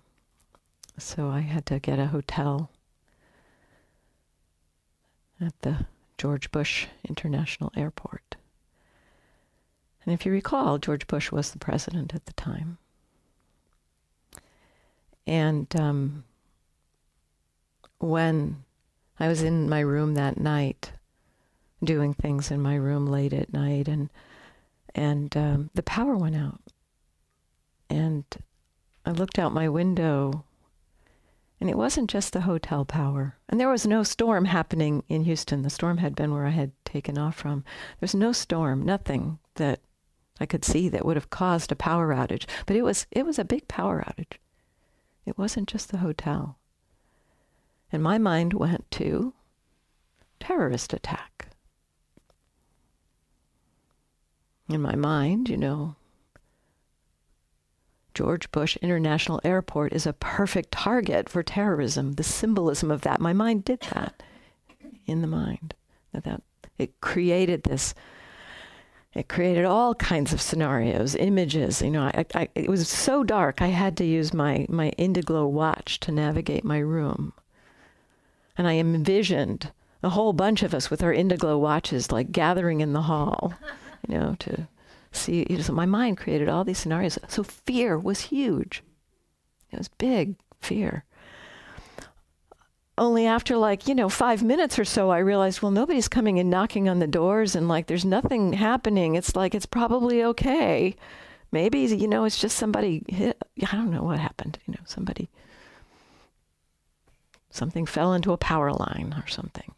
so 0.97 1.29
I 1.29 1.41
had 1.41 1.67
to 1.67 1.77
get 1.77 1.99
a 1.99 2.07
hotel 2.07 2.71
at 5.39 5.53
the 5.61 5.85
George 6.17 6.49
Bush 6.49 6.87
International 7.07 7.71
Airport. 7.75 8.37
And 10.03 10.15
if 10.15 10.25
you 10.25 10.31
recall, 10.31 10.79
George 10.79 11.05
Bush 11.05 11.31
was 11.31 11.51
the 11.51 11.59
president 11.59 12.15
at 12.15 12.25
the 12.25 12.33
time. 12.33 12.79
And 15.27 15.67
um, 15.75 16.23
when 18.03 18.63
I 19.19 19.27
was 19.27 19.41
in 19.41 19.69
my 19.69 19.79
room 19.79 20.15
that 20.15 20.37
night, 20.37 20.91
doing 21.83 22.13
things 22.13 22.51
in 22.51 22.61
my 22.61 22.75
room 22.75 23.07
late 23.07 23.33
at 23.33 23.53
night, 23.53 23.87
and 23.87 24.09
and 24.93 25.35
um, 25.37 25.69
the 25.73 25.83
power 25.83 26.15
went 26.17 26.35
out, 26.35 26.61
and 27.89 28.25
I 29.05 29.11
looked 29.11 29.39
out 29.39 29.53
my 29.53 29.69
window, 29.69 30.43
and 31.61 31.69
it 31.69 31.77
wasn't 31.77 32.09
just 32.09 32.33
the 32.33 32.41
hotel 32.41 32.83
power, 32.83 33.37
and 33.47 33.59
there 33.59 33.69
was 33.69 33.87
no 33.87 34.03
storm 34.03 34.45
happening 34.45 35.03
in 35.07 35.23
Houston. 35.23 35.61
The 35.61 35.69
storm 35.69 35.97
had 35.97 36.15
been 36.15 36.33
where 36.33 36.45
I 36.45 36.51
had 36.51 36.71
taken 36.83 37.17
off 37.17 37.35
from. 37.35 37.63
There's 37.99 38.15
no 38.15 38.33
storm, 38.33 38.83
nothing 38.83 39.39
that 39.55 39.79
I 40.39 40.45
could 40.45 40.65
see 40.65 40.89
that 40.89 41.05
would 41.05 41.15
have 41.15 41.29
caused 41.29 41.71
a 41.71 41.75
power 41.75 42.13
outage. 42.13 42.45
But 42.65 42.75
it 42.75 42.81
was 42.81 43.07
it 43.11 43.25
was 43.25 43.39
a 43.39 43.45
big 43.45 43.67
power 43.69 44.03
outage. 44.05 44.37
It 45.25 45.37
wasn't 45.37 45.69
just 45.69 45.89
the 45.89 45.99
hotel. 45.99 46.57
And 47.93 48.01
my 48.01 48.17
mind 48.17 48.53
went 48.53 48.89
to 48.91 49.33
terrorist 50.39 50.93
attack. 50.93 51.49
In 54.67 54.81
my 54.81 54.95
mind, 54.95 55.47
you 55.47 55.57
know, 55.57 55.95
George 58.15 58.51
Bush 58.51 58.77
International 58.77 59.39
Airport 59.43 59.93
is 59.93 60.07
a 60.07 60.13
perfect 60.13 60.71
target 60.71 61.29
for 61.29 61.43
terrorism. 61.43 62.13
The 62.13 62.23
symbolism 62.23 62.89
of 62.89 63.01
that, 63.01 63.21
my 63.21 63.31
mind 63.31 63.63
did 63.63 63.81
that 63.93 64.23
in 65.05 65.21
the 65.21 65.27
mind. 65.27 65.75
That, 66.13 66.23
that 66.23 66.41
it 66.79 66.99
created 66.99 67.63
this 67.63 67.93
it 69.13 69.29
created 69.29 69.65
all 69.65 69.93
kinds 69.93 70.33
of 70.33 70.41
scenarios, 70.41 71.13
images. 71.13 71.83
You 71.83 71.91
know, 71.91 72.03
I, 72.05 72.25
I, 72.33 72.49
it 72.55 72.67
was 72.67 72.89
so 72.89 73.23
dark. 73.23 73.61
I 73.61 73.67
had 73.67 73.95
to 73.97 74.03
use 74.03 74.33
my 74.33 74.65
my 74.69 74.91
Indiglo 74.97 75.47
watch 75.47 75.99
to 75.99 76.11
navigate 76.11 76.63
my 76.63 76.79
room, 76.79 77.33
and 78.57 78.67
I 78.67 78.73
envisioned 78.73 79.71
a 80.01 80.09
whole 80.09 80.33
bunch 80.33 80.63
of 80.63 80.73
us 80.73 80.89
with 80.89 81.01
our 81.01 81.13
Indiglo 81.13 81.59
watches, 81.59 82.11
like 82.11 82.31
gathering 82.31 82.81
in 82.81 82.93
the 82.93 83.03
hall, 83.03 83.53
you 84.07 84.17
know, 84.17 84.35
to 84.39 84.67
see. 85.11 85.45
You 85.49 85.57
know, 85.57 85.63
so 85.63 85.73
my 85.73 85.85
mind 85.85 86.17
created 86.17 86.49
all 86.49 86.63
these 86.63 86.79
scenarios. 86.79 87.17
So 87.27 87.43
fear 87.43 87.97
was 87.97 88.19
huge. 88.21 88.83
It 89.71 89.77
was 89.77 89.87
big 89.87 90.35
fear 90.59 91.05
only 92.97 93.25
after 93.25 93.57
like 93.57 93.87
you 93.87 93.95
know 93.95 94.09
five 94.09 94.43
minutes 94.43 94.77
or 94.77 94.85
so 94.85 95.09
i 95.09 95.17
realized 95.17 95.61
well 95.61 95.71
nobody's 95.71 96.07
coming 96.07 96.39
and 96.39 96.49
knocking 96.49 96.87
on 96.87 96.99
the 96.99 97.07
doors 97.07 97.55
and 97.55 97.67
like 97.67 97.87
there's 97.87 98.05
nothing 98.05 98.53
happening 98.53 99.15
it's 99.15 99.35
like 99.35 99.55
it's 99.55 99.65
probably 99.65 100.23
okay 100.23 100.95
maybe 101.51 101.79
you 101.79 102.07
know 102.07 102.23
it's 102.23 102.39
just 102.39 102.57
somebody 102.57 103.03
hit 103.07 103.37
i 103.67 103.75
don't 103.75 103.91
know 103.91 104.03
what 104.03 104.19
happened 104.19 104.59
you 104.67 104.73
know 104.73 104.83
somebody 104.85 105.29
something 107.53 107.85
fell 107.85 108.13
into 108.13 108.31
a 108.31 108.37
power 108.37 108.71
line 108.71 109.13
or 109.17 109.27
something 109.27 109.73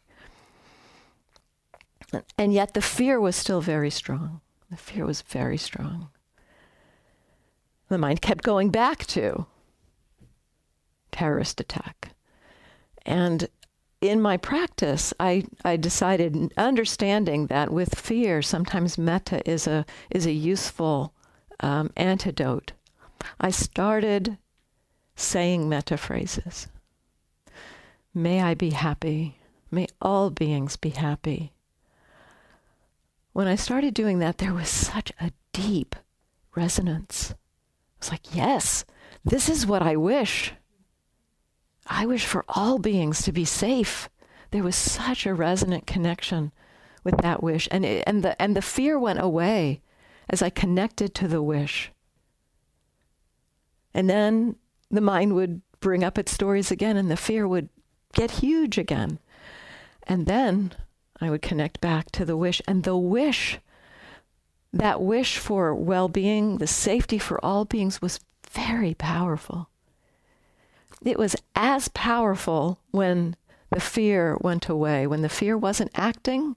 and 2.38 2.52
yet 2.52 2.74
the 2.74 2.82
fear 2.82 3.20
was 3.20 3.36
still 3.36 3.60
very 3.60 3.90
strong 3.90 4.40
the 4.70 4.76
fear 4.76 5.04
was 5.04 5.22
very 5.22 5.58
strong 5.58 6.08
the 7.88 7.98
mind 7.98 8.20
kept 8.20 8.42
going 8.42 8.70
back 8.70 9.06
to 9.06 9.46
terrorist 11.12 11.60
attack 11.60 12.10
and 13.04 13.48
in 14.00 14.20
my 14.20 14.36
practice, 14.36 15.14
I, 15.18 15.44
I 15.64 15.76
decided, 15.76 16.52
understanding 16.56 17.46
that 17.46 17.72
with 17.72 17.98
fear, 17.98 18.42
sometimes 18.42 18.98
metta 18.98 19.48
is 19.48 19.66
a, 19.66 19.86
is 20.10 20.26
a 20.26 20.32
useful 20.32 21.14
um, 21.60 21.90
antidote. 21.96 22.72
I 23.40 23.50
started 23.50 24.38
saying 25.14 25.68
metta 25.68 25.96
phrases. 25.96 26.68
May 28.16 28.40
I 28.40 28.54
be 28.54 28.70
happy. 28.70 29.36
May 29.70 29.88
all 30.00 30.30
beings 30.30 30.78
be 30.78 30.88
happy. 30.88 31.52
When 33.34 33.46
I 33.46 33.56
started 33.56 33.92
doing 33.92 34.20
that, 34.20 34.38
there 34.38 34.54
was 34.54 34.70
such 34.70 35.12
a 35.20 35.32
deep 35.52 35.94
resonance. 36.54 37.32
I 37.32 37.36
was 38.00 38.10
like, 38.10 38.34
yes, 38.34 38.86
this 39.22 39.50
is 39.50 39.66
what 39.66 39.82
I 39.82 39.96
wish. 39.96 40.54
I 41.86 42.06
wish 42.06 42.24
for 42.24 42.46
all 42.48 42.78
beings 42.78 43.20
to 43.20 43.32
be 43.32 43.44
safe. 43.44 44.08
There 44.50 44.62
was 44.62 44.76
such 44.76 45.26
a 45.26 45.34
resonant 45.34 45.86
connection 45.86 46.52
with 47.04 47.18
that 47.18 47.42
wish. 47.42 47.68
And, 47.70 47.84
it, 47.84 48.02
and, 48.06 48.22
the, 48.22 48.40
and 48.40 48.56
the 48.56 48.62
fear 48.62 48.98
went 48.98 49.20
away 49.20 49.82
as 50.30 50.40
I 50.40 50.48
connected 50.48 51.14
to 51.16 51.28
the 51.28 51.42
wish. 51.42 51.92
And 53.92 54.08
then 54.08 54.56
the 54.90 55.02
mind 55.02 55.34
would 55.34 55.60
bring 55.80 56.02
up 56.02 56.16
its 56.16 56.32
stories 56.32 56.70
again, 56.70 56.96
and 56.96 57.10
the 57.10 57.16
fear 57.18 57.46
would 57.46 57.68
get 58.16 58.32
huge 58.32 58.78
again. 58.78 59.20
And 60.02 60.26
then 60.26 60.72
I 61.20 61.30
would 61.30 61.42
connect 61.42 61.80
back 61.80 62.10
to 62.12 62.24
the 62.24 62.36
wish. 62.36 62.60
And 62.66 62.82
the 62.82 62.96
wish, 62.96 63.58
that 64.72 65.00
wish 65.00 65.38
for 65.38 65.74
well 65.74 66.08
being, 66.08 66.58
the 66.58 66.66
safety 66.66 67.18
for 67.18 67.42
all 67.44 67.64
beings, 67.64 68.02
was 68.02 68.20
very 68.50 68.94
powerful 68.94 69.68
it 71.06 71.18
was 71.18 71.36
as 71.54 71.88
powerful 71.88 72.80
when 72.90 73.36
the 73.70 73.80
fear 73.80 74.36
went 74.40 74.68
away, 74.68 75.06
when 75.06 75.22
the 75.22 75.28
fear 75.28 75.56
wasn't 75.56 75.90
acting, 75.94 76.56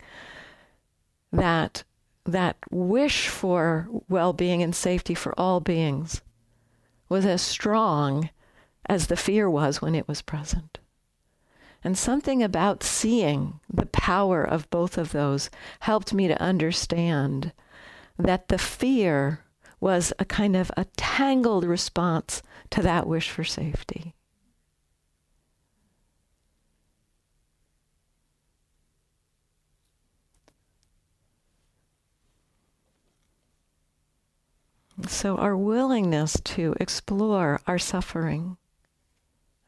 that 1.31 1.83
that 2.25 2.57
wish 2.69 3.27
for 3.27 3.87
well-being 4.07 4.61
and 4.61 4.75
safety 4.75 5.15
for 5.15 5.39
all 5.39 5.59
beings 5.59 6.21
was 7.07 7.25
as 7.25 7.41
strong 7.41 8.29
as 8.87 9.07
the 9.07 9.15
fear 9.15 9.49
was 9.49 9.81
when 9.81 9.95
it 9.95 10.07
was 10.07 10.21
present. 10.21 10.78
And 11.83 11.97
something 11.97 12.43
about 12.43 12.83
seeing 12.83 13.59
the 13.71 13.85
power 13.85 14.43
of 14.43 14.69
both 14.69 14.97
of 14.97 15.11
those 15.11 15.49
helped 15.81 16.13
me 16.13 16.27
to 16.27 16.41
understand 16.41 17.53
that 18.17 18.49
the 18.49 18.57
fear 18.57 19.45
was 19.79 20.11
a 20.19 20.25
kind 20.25 20.55
of 20.55 20.71
a 20.75 20.85
tangled 20.97 21.63
response 21.63 22.43
to 22.71 22.81
that 22.81 23.07
wish 23.07 23.29
for 23.29 23.45
safety. 23.45 24.13
So, 35.07 35.37
our 35.37 35.55
willingness 35.55 36.41
to 36.43 36.75
explore 36.79 37.61
our 37.65 37.79
suffering, 37.79 38.57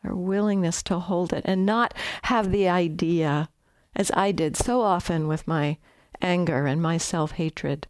our 0.04 0.16
willingness 0.16 0.82
to 0.84 1.00
hold 1.00 1.34
it 1.34 1.44
and 1.46 1.66
not 1.66 1.94
have 2.24 2.52
the 2.52 2.68
idea, 2.68 3.50
as 3.96 4.12
I 4.14 4.32
did 4.32 4.56
so 4.56 4.82
often 4.82 5.28
with 5.28 5.48
my 5.48 5.78
anger 6.22 6.66
and 6.66 6.82
my 6.82 6.98
self 6.98 7.34
hatred, 7.34 7.88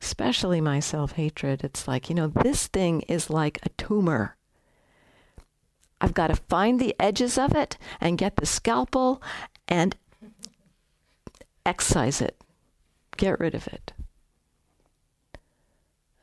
especially 0.00 0.60
my 0.60 0.80
self 0.80 1.12
hatred. 1.12 1.64
It's 1.64 1.86
like, 1.86 2.08
you 2.08 2.14
know, 2.14 2.28
this 2.28 2.66
thing 2.66 3.02
is 3.02 3.30
like 3.30 3.58
a 3.62 3.68
tumor. 3.70 4.36
I've 6.00 6.14
got 6.14 6.26
to 6.28 6.36
find 6.36 6.80
the 6.80 6.94
edges 7.00 7.38
of 7.38 7.54
it 7.54 7.78
and 8.00 8.18
get 8.18 8.36
the 8.36 8.46
scalpel 8.46 9.22
and 9.68 9.96
excise 11.64 12.20
it, 12.20 12.36
get 13.16 13.40
rid 13.40 13.54
of 13.54 13.66
it. 13.68 13.92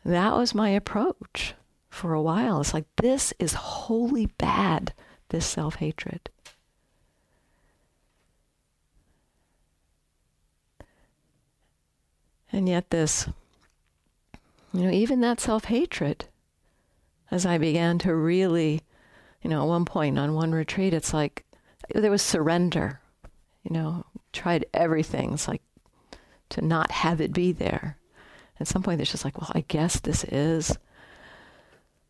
That 0.04 0.36
was 0.36 0.56
my 0.56 0.70
approach 0.70 1.54
for 1.90 2.14
a 2.14 2.22
while. 2.22 2.62
It's 2.62 2.74
like, 2.74 2.86
this 2.98 3.34
is 3.40 3.54
wholly 3.54 4.28
bad, 4.38 4.94
this 5.32 5.46
self 5.46 5.76
hatred. 5.76 6.30
And 12.54 12.68
yet, 12.68 12.90
this, 12.90 13.28
you 14.74 14.84
know, 14.84 14.92
even 14.92 15.22
that 15.22 15.40
self 15.40 15.66
hatred, 15.66 16.26
as 17.32 17.46
I 17.46 17.58
began 17.58 17.98
to 18.00 18.14
really, 18.14 18.82
you 19.42 19.50
know, 19.50 19.62
at 19.64 19.68
one 19.68 19.86
point 19.86 20.20
on 20.20 20.34
one 20.34 20.52
retreat, 20.52 20.94
it's 20.94 21.14
like 21.14 21.46
there 21.96 22.12
was 22.12 22.22
surrender, 22.22 23.00
you 23.64 23.74
know, 23.74 24.06
tried 24.34 24.66
everything. 24.74 25.34
It's 25.34 25.48
like 25.48 25.62
to 26.50 26.62
not 26.62 26.92
have 26.92 27.22
it 27.22 27.34
be 27.34 27.54
there. 27.54 27.98
At 28.60 28.68
some 28.68 28.84
point, 28.84 29.02
it's 29.02 29.12
just 29.12 29.26
like, 29.26 29.40
well, 29.40 29.52
I 29.56 29.64
guess 29.68 30.00
this 30.00 30.24
is 30.26 30.78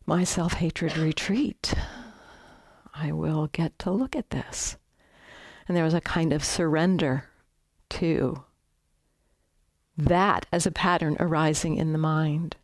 my 0.06 0.24
self 0.24 0.54
hatred 0.54 0.96
retreat. 0.98 1.72
I 2.94 3.12
will 3.12 3.48
get 3.48 3.78
to 3.80 3.90
look 3.90 4.14
at 4.14 4.30
this. 4.30 4.76
And 5.66 5.76
there 5.76 5.84
was 5.84 5.94
a 5.94 6.00
kind 6.00 6.32
of 6.32 6.44
surrender 6.44 7.28
to 7.90 8.44
that 9.96 10.46
as 10.52 10.66
a 10.66 10.70
pattern 10.70 11.16
arising 11.20 11.76
in 11.76 11.92
the 11.92 11.98
mind. 11.98 12.56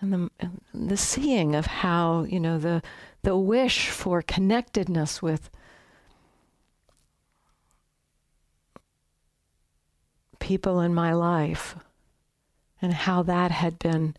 And 0.00 0.12
the, 0.12 0.50
the 0.74 0.96
seeing 0.96 1.54
of 1.54 1.66
how, 1.66 2.24
you 2.24 2.38
know, 2.38 2.58
the, 2.58 2.82
the 3.22 3.36
wish 3.36 3.88
for 3.88 4.20
connectedness 4.22 5.22
with 5.22 5.50
people 10.38 10.80
in 10.80 10.94
my 10.94 11.12
life 11.12 11.76
and 12.82 12.92
how 12.92 13.22
that 13.22 13.50
had 13.50 13.78
been 13.78 14.14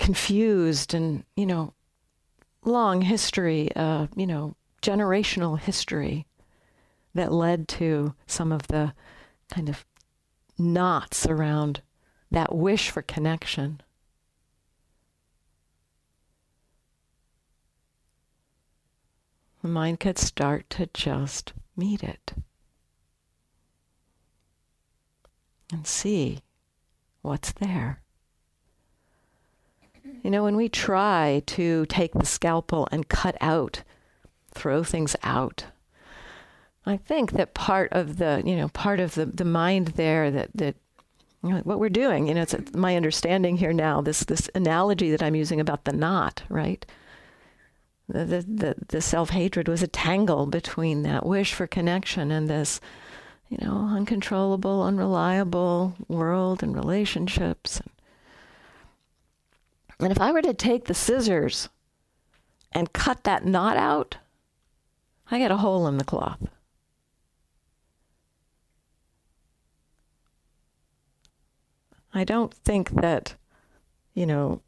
confused 0.00 0.94
and, 0.94 1.24
you 1.36 1.44
know, 1.44 1.74
long 2.64 3.02
history, 3.02 3.70
uh, 3.76 4.06
you 4.16 4.26
know, 4.26 4.56
generational 4.82 5.58
history 5.58 6.26
that 7.14 7.30
led 7.30 7.68
to 7.68 8.14
some 8.26 8.50
of 8.50 8.66
the 8.68 8.94
kind 9.52 9.68
of 9.68 9.84
knots 10.58 11.26
around 11.26 11.82
that 12.30 12.54
wish 12.54 12.90
for 12.90 13.02
connection. 13.02 13.82
The 19.62 19.68
mind 19.68 20.00
could 20.00 20.16
start 20.16 20.70
to 20.70 20.88
just 20.94 21.52
meet 21.76 22.02
it 22.02 22.32
and 25.70 25.86
see 25.86 26.40
what's 27.20 27.52
there. 27.52 28.00
You 30.22 30.30
know, 30.30 30.42
when 30.42 30.56
we 30.56 30.68
try 30.68 31.42
to 31.46 31.86
take 31.86 32.12
the 32.12 32.26
scalpel 32.26 32.88
and 32.92 33.08
cut 33.08 33.36
out, 33.40 33.82
throw 34.52 34.82
things 34.82 35.16
out, 35.22 35.64
I 36.84 36.96
think 36.96 37.32
that 37.32 37.54
part 37.54 37.92
of 37.92 38.16
the, 38.16 38.42
you 38.44 38.56
know, 38.56 38.68
part 38.68 39.00
of 39.00 39.14
the, 39.14 39.26
the 39.26 39.44
mind 39.44 39.88
there 39.88 40.30
that, 40.30 40.50
that 40.54 40.76
you 41.42 41.50
know, 41.50 41.58
what 41.58 41.78
we're 41.78 41.88
doing, 41.88 42.26
you 42.26 42.34
know, 42.34 42.42
it's 42.42 42.54
my 42.74 42.96
understanding 42.96 43.56
here 43.56 43.72
now, 43.72 44.00
this, 44.00 44.20
this 44.20 44.50
analogy 44.54 45.10
that 45.10 45.22
I'm 45.22 45.34
using 45.34 45.60
about 45.60 45.84
the 45.84 45.92
knot, 45.92 46.42
right? 46.48 46.84
The, 48.08 48.24
the, 48.24 48.40
the, 48.42 48.74
the 48.88 49.00
self-hatred 49.00 49.68
was 49.68 49.82
a 49.82 49.88
tangle 49.88 50.46
between 50.46 51.02
that 51.02 51.24
wish 51.24 51.54
for 51.54 51.66
connection 51.66 52.30
and 52.30 52.48
this, 52.48 52.80
you 53.48 53.58
know, 53.60 53.88
uncontrollable, 53.94 54.82
unreliable 54.82 55.94
world 56.08 56.62
and 56.62 56.74
relationships. 56.74 57.80
And 60.00 60.10
if 60.10 60.20
I 60.20 60.32
were 60.32 60.42
to 60.42 60.54
take 60.54 60.86
the 60.86 60.94
scissors 60.94 61.68
and 62.72 62.92
cut 62.92 63.24
that 63.24 63.44
knot 63.44 63.76
out, 63.76 64.16
I 65.30 65.38
get 65.38 65.50
a 65.50 65.58
hole 65.58 65.86
in 65.86 65.98
the 65.98 66.04
cloth. 66.04 66.40
I 72.12 72.24
don't 72.24 72.52
think 72.52 72.90
that, 73.00 73.34
you 74.14 74.26
know, 74.26 74.62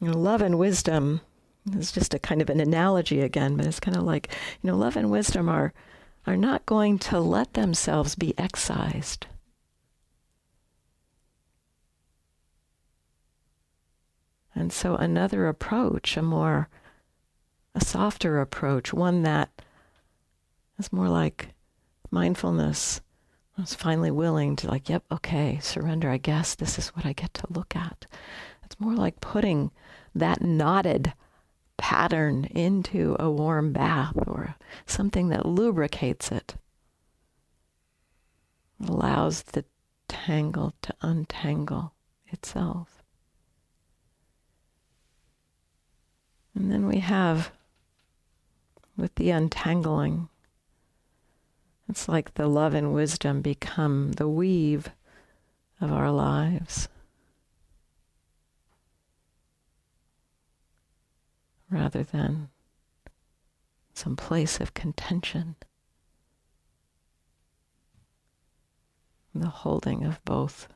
you 0.00 0.08
know, 0.08 0.18
love 0.18 0.42
and 0.42 0.58
wisdom 0.58 1.22
is 1.76 1.92
just 1.92 2.12
a 2.12 2.18
kind 2.18 2.42
of 2.42 2.50
an 2.50 2.60
analogy 2.60 3.20
again, 3.20 3.56
but 3.56 3.64
it's 3.66 3.80
kind 3.80 3.96
of 3.96 4.02
like, 4.02 4.28
you 4.62 4.68
know, 4.70 4.76
love 4.76 4.96
and 4.96 5.10
wisdom 5.10 5.48
are 5.48 5.72
are 6.26 6.36
not 6.36 6.66
going 6.66 6.98
to 6.98 7.18
let 7.18 7.54
themselves 7.54 8.14
be 8.14 8.34
excised. 8.36 9.26
And 14.58 14.72
so 14.72 14.96
another 14.96 15.46
approach, 15.46 16.16
a 16.16 16.22
more 16.22 16.68
a 17.74 17.84
softer 17.84 18.40
approach, 18.40 18.92
one 18.92 19.22
that 19.22 19.50
is 20.78 20.92
more 20.92 21.08
like 21.08 21.50
mindfulness 22.10 23.00
I 23.56 23.60
was 23.60 23.74
finally 23.74 24.12
willing 24.12 24.54
to 24.56 24.68
like, 24.68 24.88
yep, 24.88 25.04
okay, 25.10 25.58
surrender. 25.60 26.08
I 26.10 26.16
guess 26.16 26.54
this 26.54 26.78
is 26.78 26.88
what 26.88 27.04
I 27.04 27.12
get 27.12 27.34
to 27.34 27.46
look 27.50 27.74
at. 27.74 28.06
It's 28.64 28.78
more 28.78 28.94
like 28.94 29.20
putting 29.20 29.72
that 30.14 30.42
knotted 30.42 31.12
pattern 31.76 32.44
into 32.44 33.16
a 33.18 33.28
warm 33.28 33.72
bath 33.72 34.14
or 34.28 34.54
something 34.86 35.28
that 35.28 35.46
lubricates 35.46 36.30
it. 36.30 36.54
Allows 38.86 39.42
the 39.42 39.64
tangle 40.08 40.74
to 40.82 40.94
untangle 41.02 41.94
itself. 42.28 42.97
And 46.58 46.72
then 46.72 46.88
we 46.88 46.98
have, 46.98 47.52
with 48.96 49.14
the 49.14 49.30
untangling, 49.30 50.28
it's 51.88 52.08
like 52.08 52.34
the 52.34 52.48
love 52.48 52.74
and 52.74 52.92
wisdom 52.92 53.42
become 53.42 54.10
the 54.14 54.28
weave 54.28 54.90
of 55.80 55.92
our 55.92 56.10
lives. 56.10 56.88
Rather 61.70 62.02
than 62.02 62.48
some 63.94 64.16
place 64.16 64.58
of 64.58 64.74
contention, 64.74 65.54
the 69.32 69.46
holding 69.46 70.04
of 70.04 70.20
both. 70.24 70.66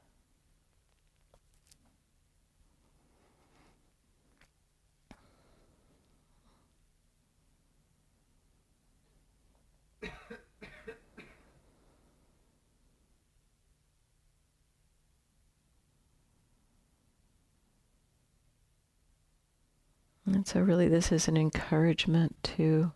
And 20.32 20.46
so, 20.46 20.60
really, 20.60 20.88
this 20.88 21.12
is 21.12 21.28
an 21.28 21.36
encouragement 21.36 22.42
to 22.56 22.92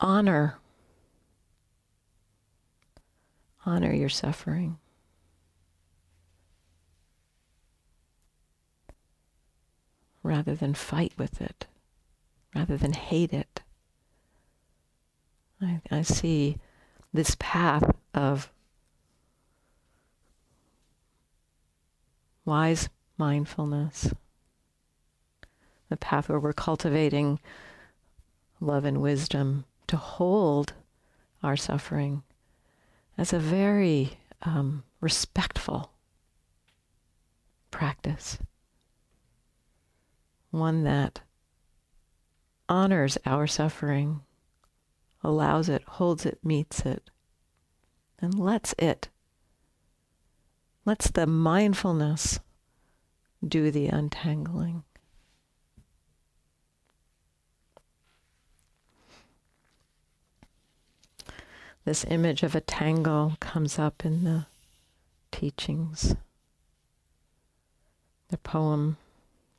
honor, 0.00 0.56
honor 3.66 3.92
your 3.92 4.08
suffering. 4.08 4.78
Rather 10.22 10.54
than 10.54 10.72
fight 10.72 11.12
with 11.18 11.42
it, 11.42 11.66
rather 12.54 12.78
than 12.78 12.94
hate 12.94 13.34
it. 13.34 13.60
I, 15.60 15.82
I 15.90 16.02
see 16.02 16.56
this 17.12 17.36
path 17.38 17.94
of 18.14 18.50
wise 22.46 22.88
mindfulness 23.18 24.14
the 25.90 25.96
path 25.96 26.28
where 26.28 26.40
we're 26.40 26.52
cultivating 26.54 27.38
love 28.60 28.84
and 28.84 29.02
wisdom 29.02 29.64
to 29.86 29.96
hold 29.96 30.72
our 31.42 31.56
suffering 31.56 32.22
as 33.18 33.32
a 33.32 33.38
very 33.38 34.18
um, 34.42 34.82
respectful 35.00 35.92
practice. 37.70 38.38
one 40.50 40.82
that 40.84 41.20
honors 42.68 43.18
our 43.26 43.46
suffering, 43.46 44.20
allows 45.22 45.68
it, 45.68 45.82
holds 45.82 46.24
it, 46.24 46.38
meets 46.42 46.80
it, 46.80 47.10
and 48.20 48.38
lets 48.38 48.74
it, 48.78 49.08
lets 50.84 51.10
the 51.10 51.26
mindfulness 51.26 52.40
do 53.46 53.70
the 53.70 53.86
untangling. 53.86 54.84
This 61.84 62.04
image 62.04 62.42
of 62.42 62.54
a 62.54 62.60
tangle 62.60 63.36
comes 63.40 63.78
up 63.78 64.04
in 64.04 64.24
the 64.24 64.46
teachings. 65.32 66.14
The 68.28 68.38
poem 68.38 68.96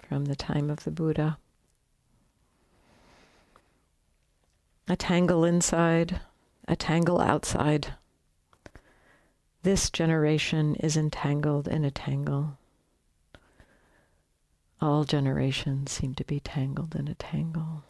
from 0.08 0.26
the 0.26 0.36
time 0.36 0.70
of 0.70 0.84
the 0.84 0.92
Buddha. 0.92 1.38
A 4.88 4.96
tangle 4.96 5.46
inside, 5.46 6.20
a 6.68 6.76
tangle 6.76 7.20
outside. 7.20 7.96
This 9.64 9.90
generation 9.90 10.76
is 10.76 10.98
entangled 10.98 11.68
in 11.68 11.84
a 11.86 11.92
tangle. 11.92 12.58
All 14.80 15.06
generations 15.06 15.92
seem 15.92 16.14
to 16.16 16.24
be 16.24 16.40
tangled 16.40 16.96
in 16.96 17.08
a 17.08 17.16
tangle. 17.16 17.84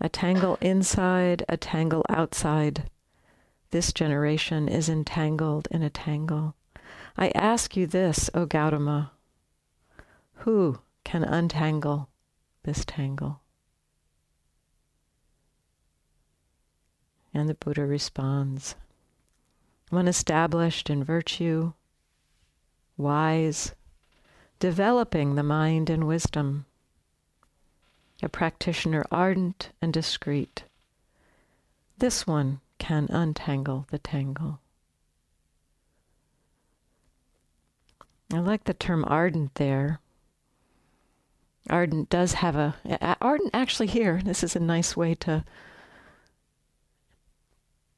A 0.00 0.08
tangle 0.08 0.56
inside, 0.60 1.44
a 1.48 1.56
tangle 1.56 2.04
outside. 2.08 2.88
This 3.70 3.92
generation 3.92 4.68
is 4.68 4.88
entangled 4.88 5.68
in 5.70 5.82
a 5.82 5.90
tangle. 5.90 6.54
I 7.16 7.30
ask 7.34 7.76
you 7.76 7.86
this, 7.86 8.30
O 8.32 8.46
Gautama 8.46 9.12
who 10.42 10.78
can 11.04 11.24
untangle 11.24 12.08
this 12.62 12.84
tangle? 12.84 13.40
And 17.34 17.48
the 17.48 17.54
Buddha 17.54 17.84
responds 17.84 18.76
One 19.90 20.08
established 20.08 20.90
in 20.90 21.02
virtue, 21.02 21.72
wise, 22.96 23.74
developing 24.58 25.34
the 25.34 25.42
mind 25.42 25.90
and 25.90 26.06
wisdom 26.06 26.66
a 28.22 28.28
practitioner 28.28 29.04
ardent 29.10 29.70
and 29.80 29.92
discreet. 29.92 30.64
This 31.98 32.26
one 32.26 32.60
can 32.78 33.06
untangle 33.10 33.86
the 33.90 33.98
tangle. 33.98 34.60
I 38.32 38.38
like 38.38 38.64
the 38.64 38.74
term 38.74 39.04
ardent 39.06 39.54
there. 39.54 40.00
Ardent 41.70 42.08
does 42.08 42.34
have 42.34 42.56
a, 42.56 42.76
ardent 43.20 43.50
actually 43.52 43.88
here, 43.88 44.20
this 44.24 44.42
is 44.42 44.56
a 44.56 44.60
nice 44.60 44.96
way 44.96 45.14
to 45.16 45.44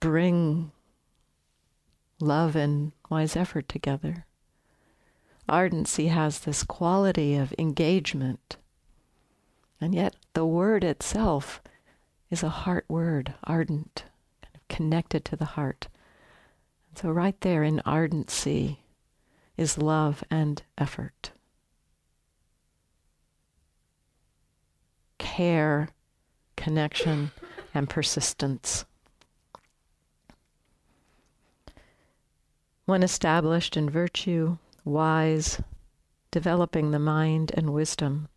bring 0.00 0.72
love 2.20 2.56
and 2.56 2.92
wise 3.08 3.36
effort 3.36 3.68
together. 3.68 4.26
Ardency 5.48 6.08
has 6.08 6.40
this 6.40 6.62
quality 6.62 7.36
of 7.36 7.54
engagement 7.58 8.56
and 9.80 9.94
yet 9.94 10.14
the 10.34 10.44
word 10.44 10.84
itself 10.84 11.62
is 12.30 12.42
a 12.42 12.48
heart 12.48 12.84
word, 12.88 13.34
ardent, 13.44 14.04
kind 14.42 14.54
of 14.54 14.68
connected 14.68 15.24
to 15.24 15.36
the 15.36 15.44
heart. 15.56 15.88
And 16.88 16.98
so 16.98 17.10
right 17.10 17.40
there 17.40 17.62
in 17.62 17.80
ardency 17.80 18.80
is 19.56 19.78
love 19.78 20.22
and 20.30 20.62
effort. 20.76 21.32
Care, 25.18 25.88
connection, 26.56 27.30
and 27.74 27.88
persistence. 27.88 28.84
One 32.84 33.02
established 33.02 33.76
in 33.76 33.88
virtue, 33.88 34.58
wise, 34.84 35.62
developing 36.30 36.90
the 36.90 36.98
mind 36.98 37.52
and 37.54 37.72
wisdom 37.72 38.28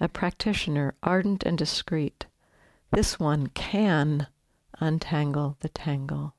a 0.00 0.08
practitioner, 0.08 0.94
ardent 1.02 1.42
and 1.44 1.56
discreet, 1.56 2.26
this 2.90 3.18
one 3.18 3.46
can 3.48 4.26
untangle 4.78 5.56
the 5.60 5.68
tangle. 5.68 6.34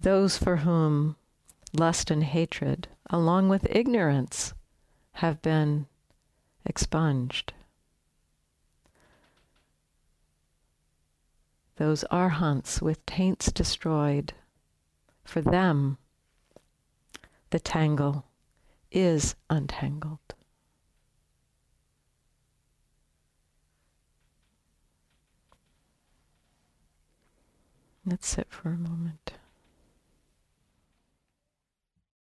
Those 0.00 0.36
for 0.36 0.58
whom 0.58 1.16
lust 1.72 2.10
and 2.10 2.24
hatred, 2.24 2.88
along 3.08 3.48
with 3.48 3.66
ignorance, 3.70 4.52
have 5.12 5.40
been 5.42 5.86
expunged. 6.66 7.52
Those 11.76 12.04
arhants 12.10 12.82
with 12.82 13.04
taints 13.06 13.50
destroyed, 13.50 14.34
for 15.24 15.40
them 15.40 15.98
the 17.50 17.60
tangle 17.60 18.26
is 18.90 19.34
untangled. 19.48 20.34
Let's 28.04 28.26
sit 28.28 28.48
for 28.50 28.70
a 28.70 28.78
moment. 28.78 29.34